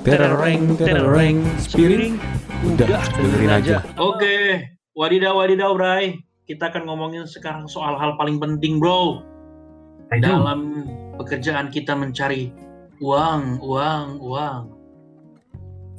Tereng, 0.00 0.80
tereng, 0.80 1.44
spiring. 1.60 2.16
Udah, 2.64 3.04
dengerin 3.20 3.52
aja. 3.52 3.76
Oke, 4.00 4.64
wadidaw 4.96 5.36
wadidaw 5.36 5.76
Bray. 5.76 6.16
Kita 6.48 6.72
akan 6.72 6.88
ngomongin 6.88 7.28
sekarang 7.28 7.68
soal 7.68 8.00
hal 8.00 8.16
paling 8.16 8.40
penting 8.40 8.80
bro. 8.80 9.20
Dalam 10.08 10.88
pekerjaan 11.20 11.68
kita 11.68 11.92
mencari 11.92 12.48
uang, 13.04 13.60
uang, 13.60 14.06
uang. 14.24 14.62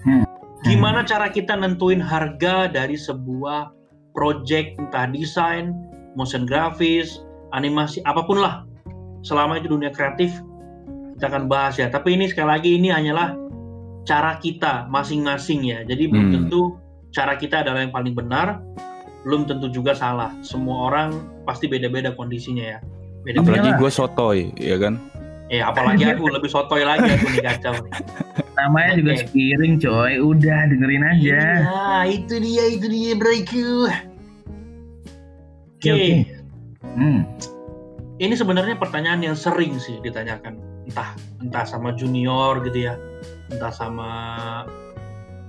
Hmm. 0.01 0.25
Gimana 0.65 1.05
cara 1.05 1.29
kita 1.29 1.53
nentuin 1.53 2.01
harga 2.01 2.73
dari 2.73 2.97
sebuah 2.97 3.69
project 4.17 4.81
entah 4.81 5.07
desain, 5.13 5.77
motion 6.17 6.49
grafis, 6.49 7.21
animasi, 7.53 8.01
apa 8.09 8.25
pun 8.25 8.41
lah. 8.41 8.65
Selama 9.21 9.61
itu 9.61 9.69
dunia 9.69 9.93
kreatif, 9.93 10.33
kita 11.15 11.29
akan 11.29 11.45
bahas 11.45 11.77
ya. 11.77 11.87
Tapi 11.93 12.17
ini 12.17 12.27
sekali 12.27 12.49
lagi 12.49 12.69
ini 12.81 12.89
hanyalah 12.89 13.40
cara 14.03 14.37
kita 14.37 14.85
masing-masing 14.87 15.61
ya. 15.67 15.79
Jadi 15.85 16.09
belum 16.09 16.25
Hmm. 16.27 16.35
tentu 16.35 16.61
cara 17.11 17.35
kita 17.35 17.61
adalah 17.61 17.83
yang 17.83 17.93
paling 17.93 18.15
benar, 18.15 18.59
belum 19.23 19.45
tentu 19.45 19.69
juga 19.69 19.93
salah. 19.93 20.33
Semua 20.41 20.89
orang 20.89 21.09
pasti 21.45 21.67
beda-beda 21.67 22.11
kondisinya 22.11 22.65
ya. 22.65 22.79
Beda-beda. 23.21 23.61
Apalagi 23.61 23.69
Iyalah. 23.69 23.79
gue 23.79 23.91
sotoy, 23.91 24.39
ya 24.57 24.77
kan? 24.81 24.93
Eh, 25.51 25.59
apalagi 25.59 26.07
aku 26.07 26.31
lebih 26.31 26.47
sotoy 26.47 26.81
lagi 26.81 27.11
aku 27.11 27.27
nih 27.27 27.43
kacau 27.43 27.75
nih. 27.75 27.91
Namanya 28.55 28.91
juga 28.95 29.11
Oke. 29.13 29.21
spiring 29.27 29.75
coy, 29.77 30.11
udah 30.15 30.59
dengerin 30.71 31.03
aja. 31.03 31.19
Iya, 31.19 31.59
itu 32.07 32.35
dia, 32.39 32.63
itu 32.71 32.85
dia 32.87 33.11
breakku. 33.13 33.91
Oke, 35.75 35.91
Oke, 35.91 35.91
oke. 35.91 36.15
Hmm. 36.93 37.19
ini 38.17 38.33
sebenarnya 38.33 38.77
pertanyaan 38.77 39.21
yang 39.21 39.35
sering 39.35 39.75
sih 39.75 39.97
ditanyakan, 39.99 40.61
entah 40.89 41.13
entah 41.43 41.65
sama 41.67 41.93
junior 41.93 42.61
gitu 42.65 42.89
ya, 42.89 42.97
entah 43.53 43.69
sama 43.69 44.09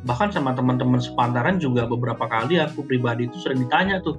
bahkan 0.03 0.35
sama 0.35 0.51
teman-teman 0.53 0.99
sepantaran 0.99 1.63
juga 1.63 1.87
beberapa 1.87 2.27
kali 2.27 2.59
aku 2.59 2.83
pribadi 2.83 3.31
itu 3.31 3.39
sering 3.39 3.63
ditanya 3.63 4.03
tuh, 4.03 4.19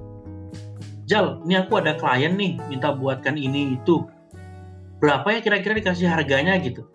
Jal, 1.03 1.43
ini 1.43 1.59
aku 1.59 1.83
ada 1.83 1.99
klien 1.99 2.39
nih 2.39 2.55
minta 2.71 2.95
buatkan 2.95 3.35
ini 3.35 3.75
itu, 3.75 4.07
berapa 5.03 5.27
ya 5.27 5.39
kira-kira 5.43 5.75
dikasih 5.75 6.07
harganya 6.07 6.55
gitu? 6.63 6.87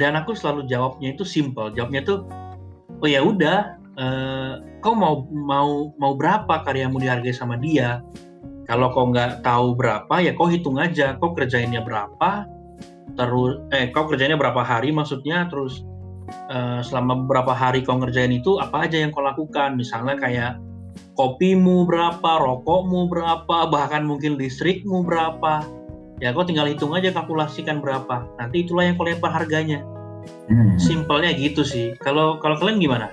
Dan 0.00 0.16
aku 0.16 0.32
selalu 0.32 0.64
jawabnya 0.72 1.12
itu 1.12 1.20
simple, 1.28 1.68
jawabnya 1.76 2.00
tuh, 2.00 2.24
oh 3.04 3.08
ya 3.08 3.20
udah, 3.20 3.76
eh, 4.00 4.52
kau 4.80 4.96
mau 4.96 5.28
mau 5.28 5.92
mau 6.00 6.16
berapa 6.16 6.64
karyamu 6.64 6.96
dihargai 6.96 7.36
sama 7.36 7.60
dia? 7.60 8.00
Kalau 8.62 8.94
kau 8.94 9.10
nggak 9.10 9.42
tahu 9.42 9.74
berapa 9.74 10.14
ya 10.22 10.32
kau 10.38 10.46
hitung 10.46 10.78
aja, 10.78 11.18
kau 11.18 11.34
kerjainnya 11.34 11.82
berapa, 11.82 12.46
terus 13.18 13.58
eh 13.74 13.90
kau 13.90 14.06
kerjainnya 14.06 14.38
berapa 14.38 14.62
hari 14.62 14.94
maksudnya, 14.94 15.50
terus 15.50 15.82
eh, 16.50 16.80
selama 16.86 17.26
beberapa 17.26 17.52
hari 17.52 17.82
kau 17.82 17.98
ngerjain 17.98 18.30
itu 18.30 18.62
apa 18.62 18.86
aja 18.86 19.02
yang 19.02 19.10
kau 19.10 19.24
lakukan, 19.24 19.74
misalnya 19.74 20.14
kayak 20.14 20.62
kopimu 21.18 21.84
berapa, 21.88 22.38
rokokmu 22.38 23.10
berapa, 23.10 23.58
bahkan 23.68 24.06
mungkin 24.06 24.38
listrikmu 24.38 25.02
berapa, 25.04 25.66
ya 26.22 26.30
kau 26.30 26.46
tinggal 26.46 26.70
hitung 26.70 26.94
aja 26.94 27.10
kalkulasikan 27.10 27.82
berapa, 27.82 28.24
nanti 28.38 28.62
itulah 28.62 28.86
yang 28.86 28.94
kau 28.94 29.04
lempar 29.04 29.34
harganya. 29.34 29.82
Hmm. 30.46 30.78
Simpelnya 30.78 31.34
gitu 31.34 31.66
sih. 31.66 31.98
Kalau 31.98 32.38
kalau 32.38 32.54
kalian 32.62 32.78
gimana? 32.78 33.10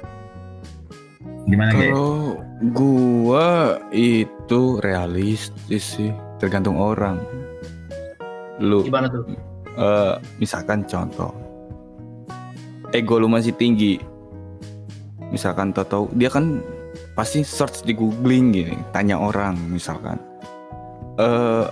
Gimana 1.50 1.74
guys? 1.74 1.90
Kalau 1.90 2.38
gua 2.60 3.80
itu 3.96 4.84
realistis 4.84 5.96
sih, 5.96 6.12
tergantung 6.44 6.76
orang. 6.76 7.20
Lu 8.60 8.84
Gimana 8.84 9.08
tuh? 9.08 9.24
eh, 9.80 10.16
misalkan 10.44 10.84
contoh. 10.84 11.32
Ego 12.92 13.22
lu 13.22 13.32
masih 13.32 13.56
tinggi. 13.56 14.02
Misalkan 15.30 15.72
tau 15.72 15.86
tahu 15.86 16.04
dia 16.18 16.28
kan 16.28 16.60
pasti 17.14 17.46
search 17.46 17.86
di 17.86 17.94
googling 17.94 18.52
gini 18.52 18.76
tanya 18.92 19.16
orang 19.22 19.56
misalkan. 19.70 20.18
Eh 21.22 21.66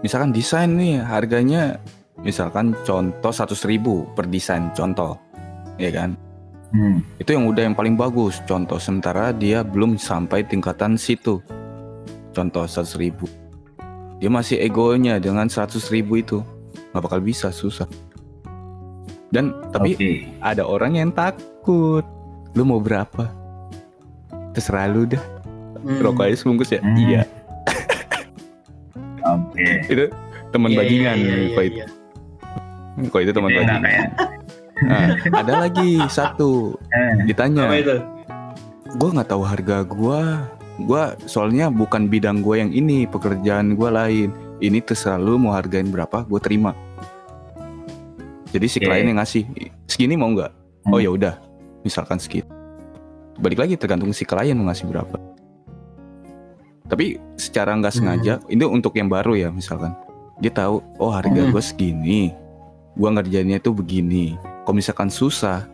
misalkan 0.00 0.30
desain 0.30 0.72
nih 0.78 1.02
harganya 1.02 1.76
misalkan 2.22 2.72
contoh 2.86 3.32
100.000 3.34 3.66
ribu 3.66 4.06
per 4.14 4.30
desain 4.30 4.70
contoh. 4.72 5.18
Ya 5.76 5.90
kan 5.90 6.14
Hmm. 6.74 6.98
itu 7.22 7.30
yang 7.30 7.46
udah 7.46 7.62
yang 7.70 7.76
paling 7.78 7.94
bagus 7.94 8.42
contoh 8.50 8.82
sementara 8.82 9.30
dia 9.30 9.62
belum 9.62 9.94
sampai 9.94 10.42
tingkatan 10.42 10.98
situ 10.98 11.38
contoh 12.34 12.66
100.000 12.66 12.98
ribu 12.98 13.30
dia 14.18 14.26
masih 14.26 14.58
egonya 14.58 15.22
dengan 15.22 15.46
100.000 15.46 15.70
ribu 15.94 16.18
itu 16.18 16.38
nggak 16.90 16.98
bakal 16.98 17.22
bisa 17.22 17.54
susah 17.54 17.86
dan 19.30 19.54
tapi 19.70 19.94
Oke. 19.94 20.12
ada 20.42 20.66
orang 20.66 20.98
yang 20.98 21.10
takut 21.14 22.02
lu 22.58 22.66
mau 22.66 22.82
berapa 22.82 23.30
terserah 24.50 24.90
lu 24.90 25.06
dah 25.06 25.22
Hmm. 25.84 26.00
rokok 26.00 26.24
aja 26.24 26.36
sebungkus 26.40 26.72
ya 26.72 26.80
Hmm. 26.80 26.96
iya 26.96 27.22
Oke. 29.20 29.68
itu 29.84 30.04
teman 30.48 30.72
Iya, 30.72 30.78
bajingan 30.80 31.16
iya, 31.20 31.28
iya, 31.28 31.48
kok 31.52 31.62
iya, 31.62 31.68
itu 31.68 31.76
iya. 31.76 31.86
kok 33.04 33.20
itu 33.20 33.30
teman 33.30 33.50
enak 33.50 33.58
bajingan 33.60 33.82
ya. 33.84 34.02
Nah, 34.82 35.14
ada 35.30 35.68
lagi 35.68 36.02
satu. 36.08 36.74
Eh, 36.90 37.30
ditanya. 37.30 37.70
Apa 37.70 37.78
itu? 37.78 37.96
gue 38.94 39.10
nggak 39.10 39.26
tahu 39.26 39.42
harga 39.42 39.82
gue 39.82 40.20
gue 40.86 41.02
soalnya 41.26 41.66
bukan 41.66 42.06
bidang 42.06 42.46
gue 42.46 42.62
yang 42.62 42.70
ini 42.70 43.06
pekerjaan 43.06 43.74
gue 43.74 43.90
lain. 43.90 44.30
Ini 44.58 44.78
terserah 44.80 45.18
lu 45.18 45.34
mau 45.34 45.50
hargain 45.54 45.90
berapa 45.90 46.22
gue 46.22 46.40
terima. 46.40 46.74
Jadi 48.50 48.66
si 48.70 48.78
klien 48.78 49.02
yang 49.04 49.18
ngasih 49.18 49.42
segini 49.86 50.14
mau 50.14 50.30
nggak? 50.30 50.52
Oh 50.86 50.98
Hmm. 50.98 51.02
ya 51.02 51.10
udah 51.10 51.34
misalkan 51.82 52.22
segitu. 52.22 52.46
Balik 53.34 53.66
lagi 53.66 53.74
tergantung 53.74 54.14
si 54.14 54.22
klien 54.22 54.54
mau 54.54 54.70
ngasih 54.70 54.86
berapa. 54.86 55.18
Tapi 56.86 57.18
secara 57.34 57.74
nggak 57.74 57.90
Hmm. 57.94 58.00
sengaja 58.14 58.34
ini 58.46 58.62
untuk 58.62 58.94
yang 58.94 59.10
baru 59.10 59.34
ya 59.34 59.48
misalkan. 59.50 59.90
Dia 60.38 60.54
tahu 60.54 60.82
oh 60.98 61.10
harga 61.10 61.34
Hmm. 61.34 61.50
gue 61.50 61.62
segini 61.62 62.30
gue 62.94 63.08
ngerjainnya 63.10 63.58
itu 63.58 63.70
begini 63.70 64.38
kalau 64.62 64.76
misalkan 64.76 65.10
susah 65.10 65.66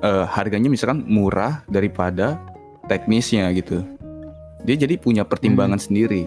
eh, 0.00 0.24
harganya 0.26 0.66
misalkan 0.66 1.06
murah 1.06 1.62
daripada 1.66 2.40
teknisnya 2.86 3.48
gitu 3.52 3.84
dia 4.62 4.76
jadi 4.76 4.96
punya 4.96 5.22
pertimbangan 5.22 5.78
sendiri 5.78 6.26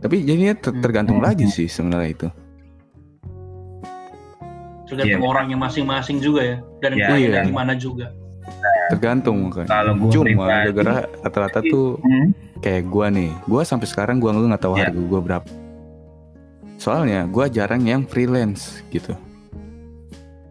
tapi 0.00 0.20
jadinya 0.20 0.52
ter- 0.52 0.74
Hmm. 0.74 0.82
tergantung 0.82 1.18
Hmm. 1.18 1.26
lagi 1.30 1.46
sih 1.48 1.66
sebenarnya 1.66 2.10
itu 2.10 2.28
Tergantung 4.84 5.24
Iya. 5.24 5.30
orangnya 5.32 5.56
masing-masing 5.58 6.20
juga 6.20 6.44
ya. 6.44 6.56
Dan 6.78 6.92
Iya, 6.94 7.06
kliennya 7.08 7.40
iya. 7.40 7.48
gimana 7.48 7.72
juga. 7.74 8.12
tergantung 8.92 9.48
kan 9.48 9.64
Kalau 9.64 9.96
gue 9.96 10.12
cuma 10.12 10.44
gara-gara 10.44 11.08
rata-rata 11.24 11.64
tuh 11.64 11.96
Hmm. 11.96 12.36
kayak 12.60 12.84
gua 12.84 13.08
nih 13.08 13.32
gua 13.48 13.64
sampai 13.64 13.88
sekarang 13.88 14.20
gua 14.20 14.36
nggak 14.36 14.60
tahu 14.60 14.76
Iya. 14.76 14.92
harga 14.92 15.00
gua 15.00 15.20
berapa 15.24 15.48
soalnya 16.76 17.26
gua 17.26 17.46
jarang 17.46 17.82
yang 17.82 18.02
freelance 18.02 18.82
gitu 18.88 19.14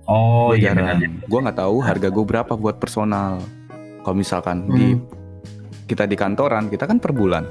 Oh 0.04 0.52
Gua 0.52 0.56
iya 0.56 0.70
jarang 0.70 1.00
benar. 1.00 1.24
gua 1.26 1.40
nggak 1.42 1.58
tahu 1.58 1.76
harga 1.80 2.08
gua 2.10 2.26
berapa 2.28 2.54
buat 2.54 2.76
personal 2.76 3.40
kalau 4.02 4.16
misalkan 4.16 4.68
di 4.70 4.94
Hmm. 4.94 5.04
kita 5.86 6.04
di 6.04 6.16
kantoran 6.16 6.68
kita 6.68 6.84
kan 6.84 6.98
per 6.98 7.12
bulan 7.12 7.48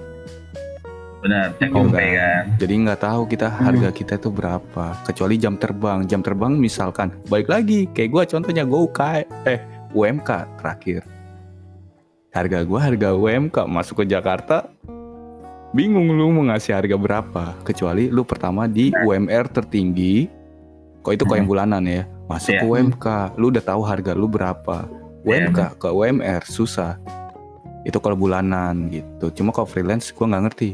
Benar. 1.18 1.54
Cek 1.54 1.70
UP 1.70 1.86
enggak. 1.86 2.02
kan. 2.12 2.44
jadi 2.58 2.74
nggak 2.82 3.00
tahu 3.00 3.20
kita 3.24 3.46
harga 3.48 3.88
kita 3.90 4.12
itu 4.16 4.28
berapa 4.28 4.84
kecuali 5.02 5.34
jam 5.36 5.54
terbang 5.54 6.02
jam 6.04 6.18
terbang 6.18 6.52
misalkan 6.52 7.14
balik 7.26 7.46
lagi 7.46 7.86
kayak 7.88 8.10
gua 8.10 8.22
contohnya 8.24 8.64
gua 8.64 8.84
UK 8.84 9.00
eh 9.46 9.60
UMK 9.92 10.28
terakhir 10.58 11.00
harga 12.30 12.58
gua 12.62 12.80
harga 12.82 13.08
UMK 13.12 13.56
masuk 13.64 14.02
ke 14.02 14.10
Jakarta 14.10 14.66
bingung 15.72 16.08
lu 16.08 16.28
mau 16.28 16.44
ngasih 16.44 16.76
harga 16.76 16.96
berapa 16.96 17.44
kecuali 17.62 18.08
lu 18.08 18.22
pertama 18.22 18.64
di 18.64 18.92
UMR 18.94 19.48
tertinggi. 19.48 20.28
Kok 21.02 21.12
itu 21.12 21.24
kok 21.24 21.34
yang 21.34 21.48
bulanan 21.48 21.82
ya? 21.82 22.06
Masuk 22.28 22.54
Iya. 22.54 22.60
ke 22.62 22.66
UMK 22.68 23.06
lu 23.34 23.50
udah 23.50 23.64
tahu 23.64 23.82
harga 23.82 24.12
lu 24.12 24.26
berapa. 24.26 24.86
UMK 25.22 25.58
ke 25.76 25.88
UMR 25.88 26.42
susah. 26.44 26.98
Itu 27.82 27.98
kalau 27.98 28.14
bulanan 28.14 28.86
gitu. 28.88 29.34
Cuma 29.34 29.50
kalau 29.50 29.66
freelance 29.66 30.10
gua 30.10 30.30
nggak 30.30 30.44
ngerti. 30.46 30.70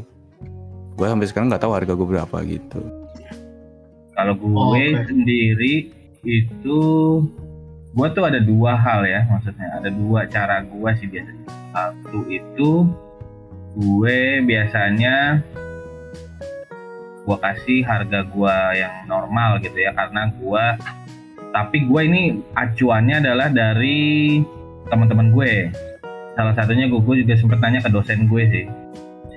Gue 0.93 1.07
sampai 1.07 1.25
sekarang 1.25 1.47
nggak 1.47 1.63
tahu 1.63 1.73
harga 1.73 1.93
gue 1.95 2.07
berapa 2.09 2.37
gitu. 2.43 2.81
Kalau 4.13 4.33
gue 4.35 4.51
Oh, 4.51 4.75
oke. 4.75 5.07
sendiri 5.07 5.73
itu 6.21 6.79
gue 7.89 8.07
tuh 8.11 8.23
ada 8.27 8.37
dua 8.37 8.75
hal 8.75 9.07
ya 9.07 9.23
maksudnya. 9.25 9.79
Ada 9.79 9.89
dua 9.89 10.27
cara 10.27 10.59
gue 10.61 10.89
sih 10.99 11.07
biasanya. 11.07 11.45
Satu 11.71 12.19
itu 12.27 12.83
gue 13.79 14.43
biasanya 14.43 15.39
gue 17.23 17.37
kasih 17.39 17.79
harga 17.87 18.27
gue 18.27 18.57
yang 18.75 18.95
normal 19.07 19.63
gitu 19.63 19.77
ya 19.79 19.95
karena 19.95 20.27
gue 20.35 20.65
tapi 21.55 21.87
gue 21.87 22.01
ini 22.03 22.21
acuannya 22.59 23.23
adalah 23.23 23.47
dari 23.47 24.41
teman-teman 24.91 25.31
gue 25.31 25.71
salah 26.35 26.53
satunya 26.55 26.91
gue, 26.91 26.99
gue 26.99 27.15
juga 27.23 27.33
sempet 27.39 27.59
nanya 27.63 27.79
ke 27.79 27.89
dosen 27.93 28.27
gue 28.27 28.43
sih 28.51 28.65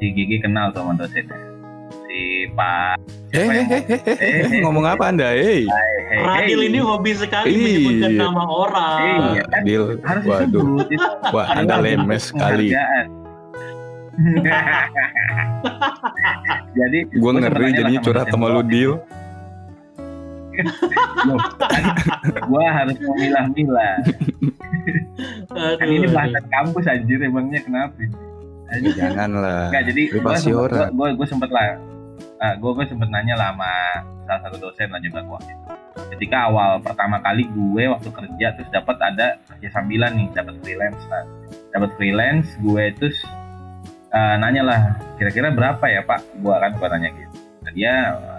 si 0.00 0.10
Gigi 0.10 0.42
kenal 0.42 0.74
sama 0.74 0.98
dosennya 0.98 1.38
si 2.10 2.50
Pak 2.58 2.98
Eh, 3.32 3.48
yang 3.48 3.64
eh, 3.72 3.80
eh, 3.88 4.00
eh, 4.04 4.44
eh, 4.44 4.60
ngomong 4.60 4.84
apa 4.84 5.08
anda? 5.08 5.32
Eh, 5.32 5.64
hey, 5.64 6.20
Radil 6.20 6.60
hey. 6.60 6.68
ini 6.68 6.84
hobi 6.84 7.16
sekali 7.16 7.48
Iya. 7.48 7.64
menyebutkan 7.64 8.12
nama 8.20 8.44
orang. 8.44 9.00
Iya. 9.08 9.44
kan? 9.48 9.62
Deal. 9.64 9.84
harus 10.04 10.24
Waduh. 10.28 10.84
Wah, 11.32 11.46
anda 11.56 11.80
lemes 11.80 12.28
sekali. 12.28 12.76
Jadi 16.78 16.98
Gue 17.12 17.20
gua 17.20 17.32
ngeri 17.38 17.70
jadinya 17.74 18.00
lah 18.00 18.04
curhat 18.04 18.26
sama 18.30 18.46
lu 18.52 18.62
deal. 18.66 18.92
Loh, 21.24 21.38
gua 22.50 22.64
harus 22.68 22.96
memilah-milah. 23.00 23.94
Aduh, 25.52 25.76
Kan 25.80 25.88
ini 25.88 26.06
bahasan 26.12 26.44
kampus 26.52 26.84
anjir 26.88 27.18
emangnya 27.24 27.60
kenapa? 27.64 27.96
Anjir. 28.68 28.92
Jangan 28.96 29.30
lah. 29.40 29.72
Enggak, 29.72 29.84
jadi 29.92 30.02
gue 30.12 30.20
Privasi 30.20 30.50
sempet, 31.28 31.50
lah 31.52 31.76
uh, 32.42 32.54
gue 32.58 32.70
gue 32.74 32.86
sempet 32.90 33.08
nanya 33.08 33.34
lah 33.38 33.54
sama 33.54 33.72
salah 34.26 34.40
satu 34.48 34.56
dosen 34.58 34.88
lah 34.90 35.00
juga 35.02 35.20
gua 35.22 35.38
ketika 36.14 36.50
awal 36.50 36.82
pertama 36.82 37.22
kali 37.22 37.46
gue 37.50 37.84
waktu 37.88 38.08
kerja 38.10 38.46
terus 38.58 38.70
dapat 38.74 38.96
ada 38.98 39.38
kerja 39.46 39.68
sambilan 39.78 40.12
nih 40.18 40.28
dapat 40.34 40.54
freelance 40.60 41.02
nah 41.08 41.24
dapat 41.72 41.90
freelance 41.96 42.48
gue 42.60 42.84
terus 42.98 43.16
uh, 44.12 44.34
nanya 44.38 44.62
lah 44.62 44.80
kira-kira 45.16 45.50
berapa 45.50 45.84
ya 45.88 46.04
pak 46.04 46.20
gue 46.38 46.54
kan 46.54 46.70
gue 46.76 46.88
nanya 46.92 47.10
gitu. 47.16 47.36
Nah, 47.62 47.72
dia 47.74 47.94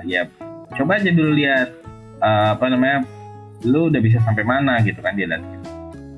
ya 0.06 0.22
coba 0.74 1.02
aja 1.02 1.10
dulu 1.10 1.32
lihat 1.36 1.68
uh, 2.22 2.56
apa 2.56 2.66
namanya 2.70 2.98
lu 3.64 3.90
udah 3.90 4.02
bisa 4.04 4.22
sampai 4.22 4.46
mana 4.46 4.80
gitu 4.86 5.02
kan 5.02 5.18
dia 5.18 5.28
lihat. 5.28 5.44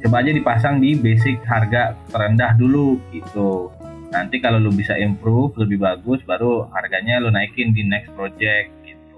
Coba 0.06 0.22
aja 0.22 0.32
dipasang 0.36 0.78
di 0.84 0.94
basic 0.94 1.42
harga 1.50 1.98
terendah 2.14 2.54
dulu 2.60 3.00
gitu. 3.10 3.74
Nanti 4.14 4.38
kalau 4.38 4.62
lu 4.62 4.70
bisa 4.70 4.94
improve 4.96 5.58
lebih 5.58 5.82
bagus 5.82 6.22
baru 6.24 6.70
harganya 6.70 7.18
lu 7.18 7.34
naikin 7.34 7.74
di 7.74 7.82
next 7.82 8.14
project 8.14 8.70
gitu. 8.86 9.18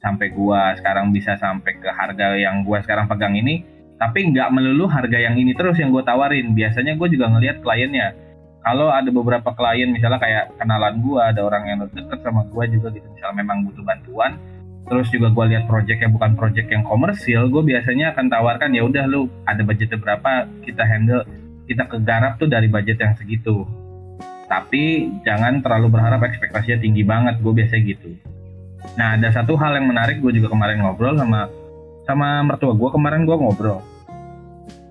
Sampai 0.00 0.32
gua 0.32 0.72
sekarang 0.80 1.12
bisa 1.12 1.36
sampai 1.36 1.76
ke 1.76 1.90
harga 1.92 2.36
yang 2.36 2.64
gua 2.64 2.80
sekarang 2.80 3.04
pegang 3.10 3.36
ini 3.36 3.64
tapi 3.94 4.26
nggak 4.26 4.50
melulu 4.50 4.90
harga 4.90 5.16
yang 5.16 5.38
ini 5.38 5.54
terus 5.54 5.76
yang 5.76 5.92
gua 5.92 6.02
tawarin. 6.04 6.52
Biasanya 6.56 6.98
gue 6.98 7.08
juga 7.14 7.30
ngelihat 7.30 7.62
kliennya 7.62 8.23
kalau 8.64 8.88
ada 8.88 9.12
beberapa 9.12 9.52
klien 9.52 9.92
misalnya 9.92 10.18
kayak 10.18 10.56
kenalan 10.56 10.98
gua 11.04 11.30
ada 11.30 11.44
orang 11.44 11.68
yang 11.68 11.78
deket 11.84 12.18
sama 12.24 12.48
gua 12.48 12.64
juga 12.64 12.88
gitu 12.96 13.06
misalnya 13.12 13.36
memang 13.44 13.68
butuh 13.68 13.84
bantuan 13.84 14.40
terus 14.88 15.08
juga 15.12 15.28
gua 15.32 15.44
lihat 15.48 15.68
project 15.68 16.00
yang 16.00 16.12
bukan 16.16 16.32
project 16.36 16.68
yang 16.68 16.84
komersil 16.84 17.48
gue 17.48 17.62
biasanya 17.64 18.12
akan 18.12 18.28
tawarkan 18.28 18.72
ya 18.76 18.84
udah 18.84 19.04
lu 19.08 19.32
ada 19.48 19.64
budgetnya 19.64 19.96
berapa 19.96 20.44
kita 20.60 20.84
handle 20.84 21.24
kita 21.64 21.88
kegarap 21.88 22.36
tuh 22.36 22.48
dari 22.48 22.68
budget 22.68 23.00
yang 23.00 23.16
segitu. 23.16 23.64
Tapi 24.44 25.08
jangan 25.24 25.64
terlalu 25.64 25.96
berharap 25.96 26.20
ekspektasinya 26.20 26.78
tinggi 26.84 27.02
banget 27.02 27.40
gue 27.40 27.52
biasa 27.52 27.80
gitu. 27.80 28.12
Nah 29.00 29.16
ada 29.16 29.32
satu 29.32 29.56
hal 29.56 29.80
yang 29.80 29.88
menarik 29.88 30.20
gue 30.20 30.32
juga 30.36 30.52
kemarin 30.52 30.84
ngobrol 30.84 31.16
sama 31.16 31.48
sama 32.04 32.44
mertua 32.44 32.76
gue 32.76 32.90
kemarin 32.92 33.24
gue 33.24 33.32
ngobrol 33.32 33.80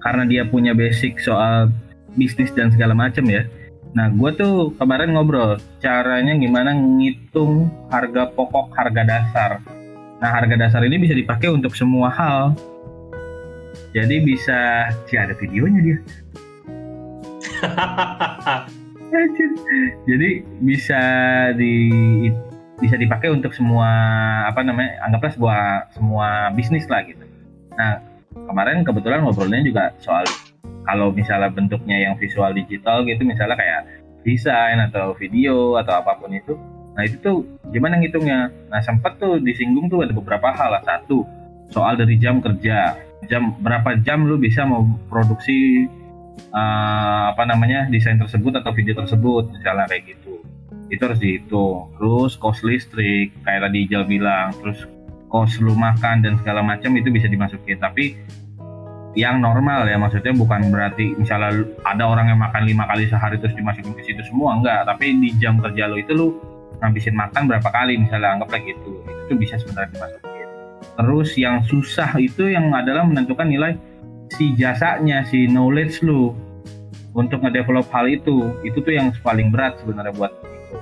karena 0.01 0.25
dia 0.25 0.43
punya 0.49 0.73
basic 0.73 1.21
soal 1.21 1.69
bisnis 2.17 2.49
dan 2.57 2.73
segala 2.73 2.97
macem 2.97 3.21
ya 3.29 3.45
nah 3.93 4.09
gue 4.09 4.29
tuh 4.33 4.73
kemarin 4.77 5.13
ngobrol 5.13 5.61
caranya 5.77 6.33
gimana 6.33 6.73
ngitung 6.73 7.69
harga 7.93 8.29
pokok 8.33 8.73
harga 8.73 9.01
dasar 9.05 9.51
nah 10.17 10.29
harga 10.33 10.57
dasar 10.57 10.81
ini 10.85 10.97
bisa 10.97 11.13
dipakai 11.13 11.53
untuk 11.53 11.77
semua 11.77 12.09
hal 12.09 12.57
jadi 13.93 14.25
bisa 14.25 14.89
sih 15.05 15.17
ada 15.21 15.37
videonya 15.37 15.79
dia. 15.85 15.97
Jadi 20.09 20.29
bisa 20.65 21.01
di 21.53 21.85
bisa 22.81 22.97
dipakai 22.97 23.29
untuk 23.29 23.53
semua 23.53 23.87
apa 24.49 24.65
namanya 24.65 24.97
anggaplah 25.05 25.31
sebuah 25.37 25.61
semua 25.93 26.49
bisnis 26.57 26.89
lah 26.89 27.05
gitu. 27.05 27.21
Nah 27.77 28.01
kemarin 28.33 28.81
kebetulan 28.81 29.21
ngobrolnya 29.21 29.61
juga 29.61 29.93
soal 30.01 30.25
kalau 30.83 31.11
misalnya 31.11 31.49
bentuknya 31.51 31.97
yang 32.09 32.13
visual 32.19 32.51
digital 32.51 33.03
gitu 33.07 33.23
misalnya 33.23 33.55
kayak 33.55 33.81
desain 34.23 34.79
atau 34.79 35.15
video 35.15 35.75
atau 35.79 35.99
apa 35.99 36.15
pun 36.19 36.31
itu. 36.31 36.55
Nah 36.93 37.03
itu 37.03 37.17
tuh 37.19 37.37
gimana 37.73 37.99
ngitungnya? 37.99 38.51
Nah 38.71 38.79
sempat 38.79 39.19
tuh 39.19 39.39
disinggung 39.41 39.91
tuh 39.91 40.05
ada 40.05 40.13
beberapa 40.15 40.51
hal 40.53 40.79
lah. 40.79 40.83
Satu 40.85 41.27
soal 41.73 41.97
dari 41.99 42.15
jam 42.21 42.39
kerja, 42.39 42.95
jam 43.27 43.55
berapa 43.59 43.99
jam 44.03 44.27
lu 44.27 44.39
bisa 44.39 44.63
mau 44.63 44.83
produksi 45.07 45.87
uh, 46.53 47.33
apa 47.33 47.43
namanya 47.47 47.87
desain 47.89 48.19
tersebut 48.19 48.53
atau 48.59 48.71
video 48.75 48.97
tersebut 48.97 49.53
misalnya 49.53 49.85
kayak 49.89 50.17
gitu 50.17 50.41
itu 50.91 51.01
harus 51.01 51.19
dihitung 51.21 51.89
terus 51.97 52.37
cost 52.37 52.61
listrik 52.61 53.33
kayak 53.41 53.65
tadi 53.69 53.89
Ijal 53.89 54.03
bilang 54.05 54.53
terus 54.61 54.85
cost 55.31 55.57
lu 55.57 55.73
makan 55.73 56.21
dan 56.21 56.37
segala 56.41 56.61
macam 56.61 56.93
itu 56.93 57.09
bisa 57.09 57.25
dimasukin 57.25 57.81
tapi 57.81 58.17
yang 59.13 59.41
normal 59.41 59.85
ya 59.85 59.97
maksudnya 60.01 60.33
bukan 60.33 60.73
berarti 60.73 61.13
misalnya 61.15 61.65
ada 61.85 62.03
orang 62.09 62.33
yang 62.33 62.39
makan 62.41 62.65
lima 62.65 62.89
kali 62.89 63.05
sehari 63.05 63.37
terus 63.37 63.53
dimasukin 63.53 63.93
ke 63.93 64.01
situ 64.01 64.25
semua 64.25 64.57
enggak 64.57 64.89
tapi 64.89 65.13
di 65.21 65.29
jam 65.37 65.61
kerja 65.61 65.85
lo 65.85 66.01
itu 66.01 66.11
lu 66.17 66.27
ngabisin 66.81 67.13
makan 67.13 67.45
berapa 67.45 67.69
kali 67.69 68.01
misalnya 68.01 68.41
anggaplah 68.41 68.59
gitu 68.65 69.05
itu 69.05 69.33
bisa 69.37 69.55
sebenarnya 69.61 69.93
dimasukin 69.93 70.47
terus 70.97 71.29
yang 71.37 71.61
susah 71.61 72.09
itu 72.17 72.49
yang 72.49 72.73
adalah 72.73 73.05
menentukan 73.05 73.45
nilai 73.45 73.77
si 74.33 74.57
jasanya, 74.57 75.21
si 75.27 75.45
knowledge 75.45 76.01
lu 76.01 76.33
untuk 77.13 77.45
ngedevelop 77.45 77.85
hal 77.93 78.09
itu, 78.09 78.57
itu 78.65 78.81
tuh 78.81 78.93
yang 78.93 79.13
paling 79.21 79.53
berat 79.53 79.77
sebenarnya 79.81 80.13
buat 80.17 80.33
itu. 80.41 80.77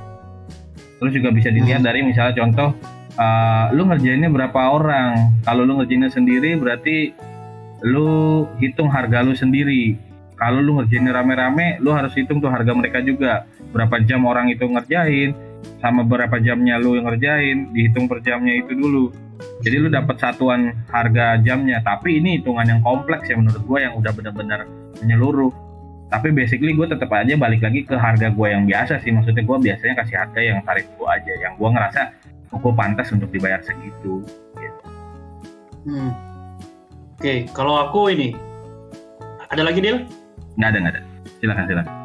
Terus 1.03 1.11
juga 1.11 1.29
bisa 1.35 1.49
dilihat 1.51 1.83
Hmm. 1.83 1.87
dari 1.91 1.99
misalnya 2.07 2.35
contoh, 2.39 2.69
uh, 3.19 3.65
lu 3.75 3.83
ngerjainnya 3.91 4.31
berapa 4.31 4.59
orang. 4.71 5.43
Kalau 5.43 5.67
lu 5.67 5.81
ngerjainnya 5.81 6.07
sendiri 6.07 6.55
berarti 6.55 7.11
lu 7.81 8.45
hitung 8.61 8.89
harga 8.89 9.25
lu 9.25 9.33
sendiri. 9.33 9.97
Kalau 10.37 10.57
lu 10.57 10.81
ngerjainnya 10.81 11.13
rame-rame, 11.13 11.77
lu 11.85 11.93
harus 11.93 12.17
hitung 12.17 12.41
tuh 12.41 12.49
harga 12.49 12.73
mereka 12.73 12.97
juga. 13.05 13.45
Berapa 13.69 14.01
jam 14.01 14.25
orang 14.25 14.49
itu 14.49 14.65
ngerjain, 14.65 15.37
sama 15.77 16.01
berapa 16.01 16.41
jamnya 16.41 16.81
lu 16.81 16.97
yang 16.97 17.05
ngerjain, 17.05 17.69
dihitung 17.73 18.09
per 18.09 18.25
jamnya 18.25 18.57
itu 18.57 18.73
dulu. 18.73 19.13
Jadi 19.61 19.75
lu 19.77 19.89
dapat 19.93 20.17
satuan 20.17 20.73
harga 20.89 21.37
jamnya, 21.41 21.81
tapi 21.85 22.17
ini 22.17 22.41
hitungan 22.41 22.65
yang 22.65 22.81
kompleks 22.81 23.29
ya 23.29 23.37
menurut 23.37 23.61
gue 23.61 23.79
yang 23.81 23.93
udah 23.97 24.11
benar-benar 24.13 24.65
menyeluruh. 25.01 25.53
Tapi 26.09 26.33
basically 26.33 26.73
gue 26.73 26.89
tetap 26.89 27.09
aja 27.13 27.37
balik 27.37 27.61
lagi 27.61 27.85
ke 27.85 27.95
harga 27.95 28.33
gue 28.33 28.47
yang 28.49 28.65
biasa 28.65 28.97
sih, 29.01 29.13
maksudnya 29.13 29.45
gue 29.45 29.57
biasanya 29.61 29.93
kasih 30.01 30.17
harga 30.17 30.39
yang 30.41 30.59
tarif 30.65 30.89
gue 30.97 31.07
aja, 31.07 31.33
yang 31.37 31.53
gue 31.55 31.69
ngerasa 31.69 32.01
oh, 32.51 32.59
gue 32.59 32.73
pantas 32.73 33.13
untuk 33.13 33.29
dibayar 33.29 33.61
segitu. 33.61 34.25
Gitu. 34.57 34.81
Hmm. 35.85 36.30
Oke, 37.21 37.45
kalau 37.53 37.77
aku 37.77 38.09
ini 38.09 38.33
ada 39.53 39.61
lagi 39.61 39.77
deal? 39.77 40.09
Nggak 40.57 40.69
ada 40.73 40.77
nggak 40.81 40.93
ada. 40.97 41.01
Silakan 41.37 41.63
silakan. 41.69 41.95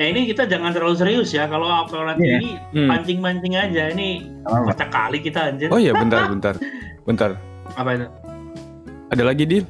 Eh 0.00 0.08
ini 0.08 0.24
kita 0.24 0.48
jangan 0.48 0.72
terlalu 0.72 0.96
serius 0.96 1.36
ya. 1.36 1.44
Kalau 1.52 1.68
kalau 1.84 2.08
nanti 2.08 2.24
Iya. 2.24 2.40
ini 2.40 2.50
Hmm. 2.72 2.88
pancing-mancing 2.88 3.60
aja. 3.60 3.92
Ini 3.92 4.08
kocak 4.48 4.88
kali 4.88 5.20
kita 5.20 5.52
anjir. 5.52 5.68
Oh 5.68 5.76
iya, 5.76 5.92
bentar, 5.92 6.32
bentar. 6.32 6.56
Bentar. 7.04 7.36
Apa 7.76 7.92
itu? 7.92 8.08
Ada 9.12 9.22
lagi, 9.28 9.44
Deal? 9.44 9.68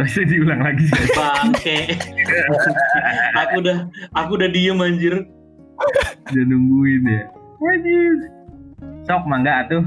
Bisa 0.00 0.24
diulang 0.24 0.64
lagi 0.64 0.88
sih. 0.88 1.04
Bangke. 1.12 1.78
aku 3.44 3.60
udah 3.60 3.76
aku 4.16 4.40
udah 4.40 4.48
diem 4.48 4.80
anjir. 4.80 5.28
Udah 6.32 6.44
nungguin 6.48 7.04
ya. 7.04 7.28
Anjir. 7.60 8.12
Sok 9.04 9.28
mangga 9.28 9.68
atuh. 9.68 9.84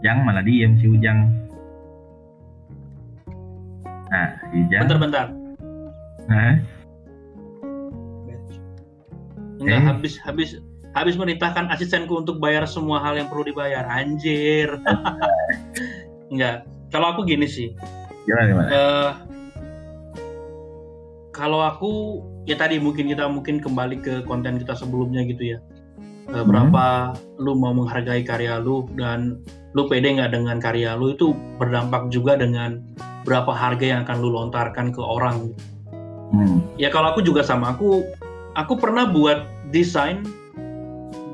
Yang 0.00 0.18
malah 0.22 0.42
diem 0.42 0.72
si 0.78 0.86
Ujang. 0.86 1.18
Nah, 4.08 4.28
si 4.48 4.56
Ujang. 4.64 4.82
Bentar-bentar. 4.86 5.26
Nah, 6.28 6.54
Enggak 9.58 9.74
Eh. 9.74 9.86
habis 9.90 10.14
habis 10.22 10.50
habis 10.94 11.18
merintahkan 11.18 11.66
asistenku 11.68 12.14
untuk 12.14 12.38
bayar 12.38 12.62
semua 12.64 13.02
hal 13.02 13.18
yang 13.18 13.26
perlu 13.26 13.42
dibayar. 13.42 13.82
Anjir. 13.90 14.70
Enggak. 16.32 16.62
Kalau 16.88 17.12
aku 17.12 17.26
gini 17.26 17.44
sih. 17.44 17.74
gimana 18.24 18.44
gimana? 18.44 18.68
eh 18.68 19.10
kalau 21.32 21.64
aku 21.64 21.90
ya 22.44 22.60
tadi 22.60 22.76
mungkin 22.76 23.08
kita 23.08 23.24
mungkin 23.24 23.56
kembali 23.56 23.96
ke 23.98 24.14
konten 24.28 24.60
kita 24.60 24.76
sebelumnya 24.76 25.24
gitu 25.24 25.56
ya. 25.56 25.58
Eh, 26.28 26.44
berapa 26.44 27.16
lu 27.40 27.56
mau 27.56 27.72
menghargai 27.72 28.20
karya 28.20 28.60
lu 28.60 28.84
dan 28.94 29.40
lu 29.76 29.84
pede 29.88 30.16
nggak 30.16 30.32
dengan 30.32 30.56
karya 30.62 30.96
lu 30.96 31.12
itu 31.12 31.36
berdampak 31.60 32.08
juga 32.08 32.40
dengan 32.40 32.80
berapa 33.28 33.52
harga 33.52 33.84
yang 33.84 34.00
akan 34.08 34.16
lu 34.24 34.32
lontarkan 34.32 34.88
ke 34.94 35.02
orang. 35.04 35.52
Hmm. 36.32 36.64
Ya 36.80 36.88
kalau 36.88 37.12
aku 37.12 37.20
juga 37.20 37.44
sama 37.44 37.76
aku 37.76 38.04
aku 38.56 38.80
pernah 38.80 39.08
buat 39.08 39.44
desain 39.68 40.24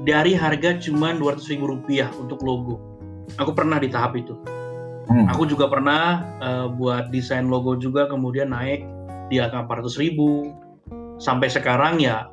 dari 0.05 0.37
harga 0.37 0.77
cuma 0.83 1.15
200.000 1.17 1.55
ribu 1.55 1.65
rupiah 1.79 2.11
untuk 2.19 2.43
logo. 2.43 2.83
Aku 3.41 3.55
pernah 3.55 3.79
di 3.79 3.89
tahap 3.89 4.19
itu. 4.19 4.35
Hmm. 5.07 5.31
Aku 5.31 5.47
juga 5.47 5.71
pernah 5.71 6.25
eh, 6.43 6.67
buat 6.75 7.15
desain 7.15 7.47
logo 7.47 7.79
juga 7.79 8.11
kemudian 8.11 8.51
naik 8.51 8.83
di 9.31 9.39
angka 9.39 9.65
400 9.65 10.03
ribu 10.03 10.53
sampai 11.23 11.49
sekarang 11.49 12.03
ya 12.03 12.29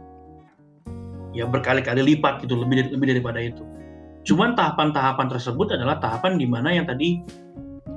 ya 1.31 1.47
berkali-kali 1.47 2.03
lipat 2.03 2.43
gitu 2.43 2.59
lebih 2.59 2.91
lebih 2.91 3.07
daripada 3.17 3.39
itu. 3.39 3.63
Cuman 4.21 4.53
tahapan-tahapan 4.53 5.27
tersebut 5.33 5.73
adalah 5.73 5.97
tahapan 5.97 6.37
di 6.37 6.45
mana 6.45 6.69
yang 6.73 6.85
tadi 6.85 7.21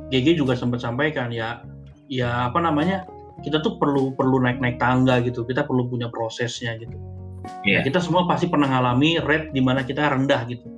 GG 0.08 0.40
juga 0.40 0.54
sempat 0.54 0.80
sampaikan 0.84 1.32
ya 1.32 1.64
ya 2.08 2.52
apa 2.52 2.60
namanya 2.60 3.08
kita 3.40 3.60
tuh 3.64 3.80
perlu 3.80 4.12
perlu 4.14 4.40
naik-naik 4.44 4.76
tangga 4.76 5.20
gitu 5.24 5.42
kita 5.48 5.64
perlu 5.64 5.88
punya 5.88 6.12
prosesnya 6.12 6.76
gitu 6.76 6.96
yeah. 7.64 7.80
nah, 7.80 7.82
kita 7.82 7.98
semua 8.00 8.28
pasti 8.28 8.46
pernah 8.46 8.68
ngalami 8.68 9.18
rate 9.24 9.50
di 9.50 9.60
mana 9.64 9.80
kita 9.82 10.12
rendah 10.12 10.44
gitu 10.46 10.68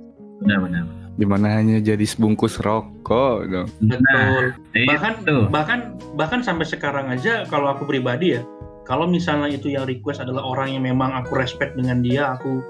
benar-benar 0.43 0.87
di 1.17 1.25
mana 1.25 1.57
hanya 1.57 1.81
jadi 1.81 2.05
sebungkus 2.05 2.61
rokok 2.61 3.49
dong. 3.49 3.65
Betul. 3.81 4.53
Nah, 4.53 4.85
bahkan 4.85 5.13
itu. 5.17 5.37
bahkan 5.49 5.79
bahkan 6.13 6.39
sampai 6.45 6.69
sekarang 6.69 7.09
aja 7.09 7.41
kalau 7.49 7.73
aku 7.73 7.89
pribadi 7.89 8.37
ya, 8.37 8.45
kalau 8.85 9.09
misalnya 9.09 9.49
itu 9.49 9.73
yang 9.73 9.89
request 9.89 10.21
adalah 10.21 10.45
orang 10.45 10.77
yang 10.77 10.85
memang 10.85 11.17
aku 11.17 11.33
respect 11.33 11.73
dengan 11.73 12.05
dia, 12.05 12.37
aku 12.37 12.61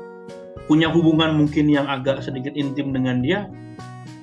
punya 0.66 0.90
hubungan 0.90 1.38
mungkin 1.38 1.70
yang 1.70 1.86
agak 1.86 2.26
sedikit 2.26 2.58
intim 2.58 2.90
dengan 2.90 3.22
dia, 3.22 3.46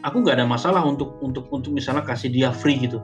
aku 0.02 0.26
nggak 0.26 0.42
ada 0.42 0.46
masalah 0.48 0.82
untuk 0.82 1.14
untuk 1.22 1.46
untuk 1.54 1.70
misalnya 1.70 2.02
kasih 2.02 2.34
dia 2.34 2.50
free 2.50 2.82
gitu, 2.82 2.98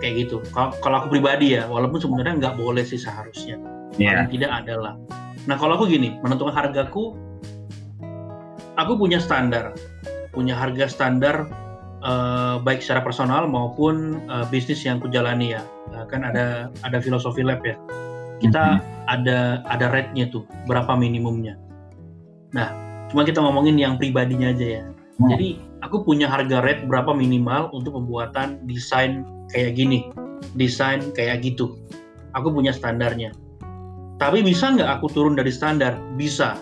kayak 0.00 0.26
gitu. 0.26 0.40
Kalau 0.56 0.72
kalau 0.80 1.04
aku 1.04 1.12
pribadi 1.20 1.60
ya, 1.60 1.68
walaupun 1.68 2.00
sebenarnya 2.00 2.40
nggak 2.40 2.54
boleh 2.56 2.82
sih 2.86 2.96
seharusnya, 2.96 3.60
yeah. 4.00 4.24
paling 4.24 4.40
tidak 4.40 4.50
adalah. 4.64 4.96
Nah 5.44 5.60
kalau 5.60 5.76
aku 5.76 5.92
gini, 5.92 6.16
menentukan 6.24 6.56
hargaku, 6.56 7.12
aku 8.80 8.92
punya 8.96 9.20
standar 9.20 9.76
punya 10.36 10.52
harga 10.52 10.84
standar 10.84 11.48
uh, 12.04 12.60
baik 12.60 12.84
secara 12.84 13.00
personal 13.00 13.48
maupun 13.48 14.20
uh, 14.28 14.44
bisnis 14.52 14.84
yang 14.84 15.00
kujalani 15.00 15.56
ya. 15.56 15.64
Uh, 15.96 16.04
kan 16.04 16.20
ada 16.20 16.68
ada 16.84 17.00
filosofi 17.00 17.40
lab 17.40 17.64
ya. 17.64 17.80
Kita 18.36 18.76
mm-hmm. 18.76 19.08
ada 19.08 19.64
ada 19.64 19.86
rate-nya 19.88 20.28
tuh, 20.28 20.44
berapa 20.68 20.92
minimumnya. 20.92 21.56
Nah, 22.56 22.72
cuma 23.12 23.28
kita 23.28 23.44
ngomongin 23.44 23.76
yang 23.76 24.00
pribadinya 24.00 24.48
aja 24.48 24.80
ya. 24.80 24.82
Mm. 25.20 25.28
Jadi 25.28 25.48
aku 25.84 26.00
punya 26.02 26.24
harga 26.24 26.64
rate 26.64 26.88
berapa 26.88 27.12
minimal 27.12 27.68
untuk 27.76 28.00
pembuatan 28.00 28.64
desain 28.64 29.28
kayak 29.52 29.76
gini, 29.76 30.08
desain 30.56 31.12
kayak 31.12 31.44
gitu. 31.44 31.76
Aku 32.32 32.48
punya 32.48 32.72
standarnya. 32.72 33.36
Tapi 34.16 34.40
bisa 34.40 34.72
nggak 34.72 35.00
aku 35.00 35.12
turun 35.12 35.36
dari 35.36 35.52
standar? 35.52 36.00
Bisa. 36.16 36.56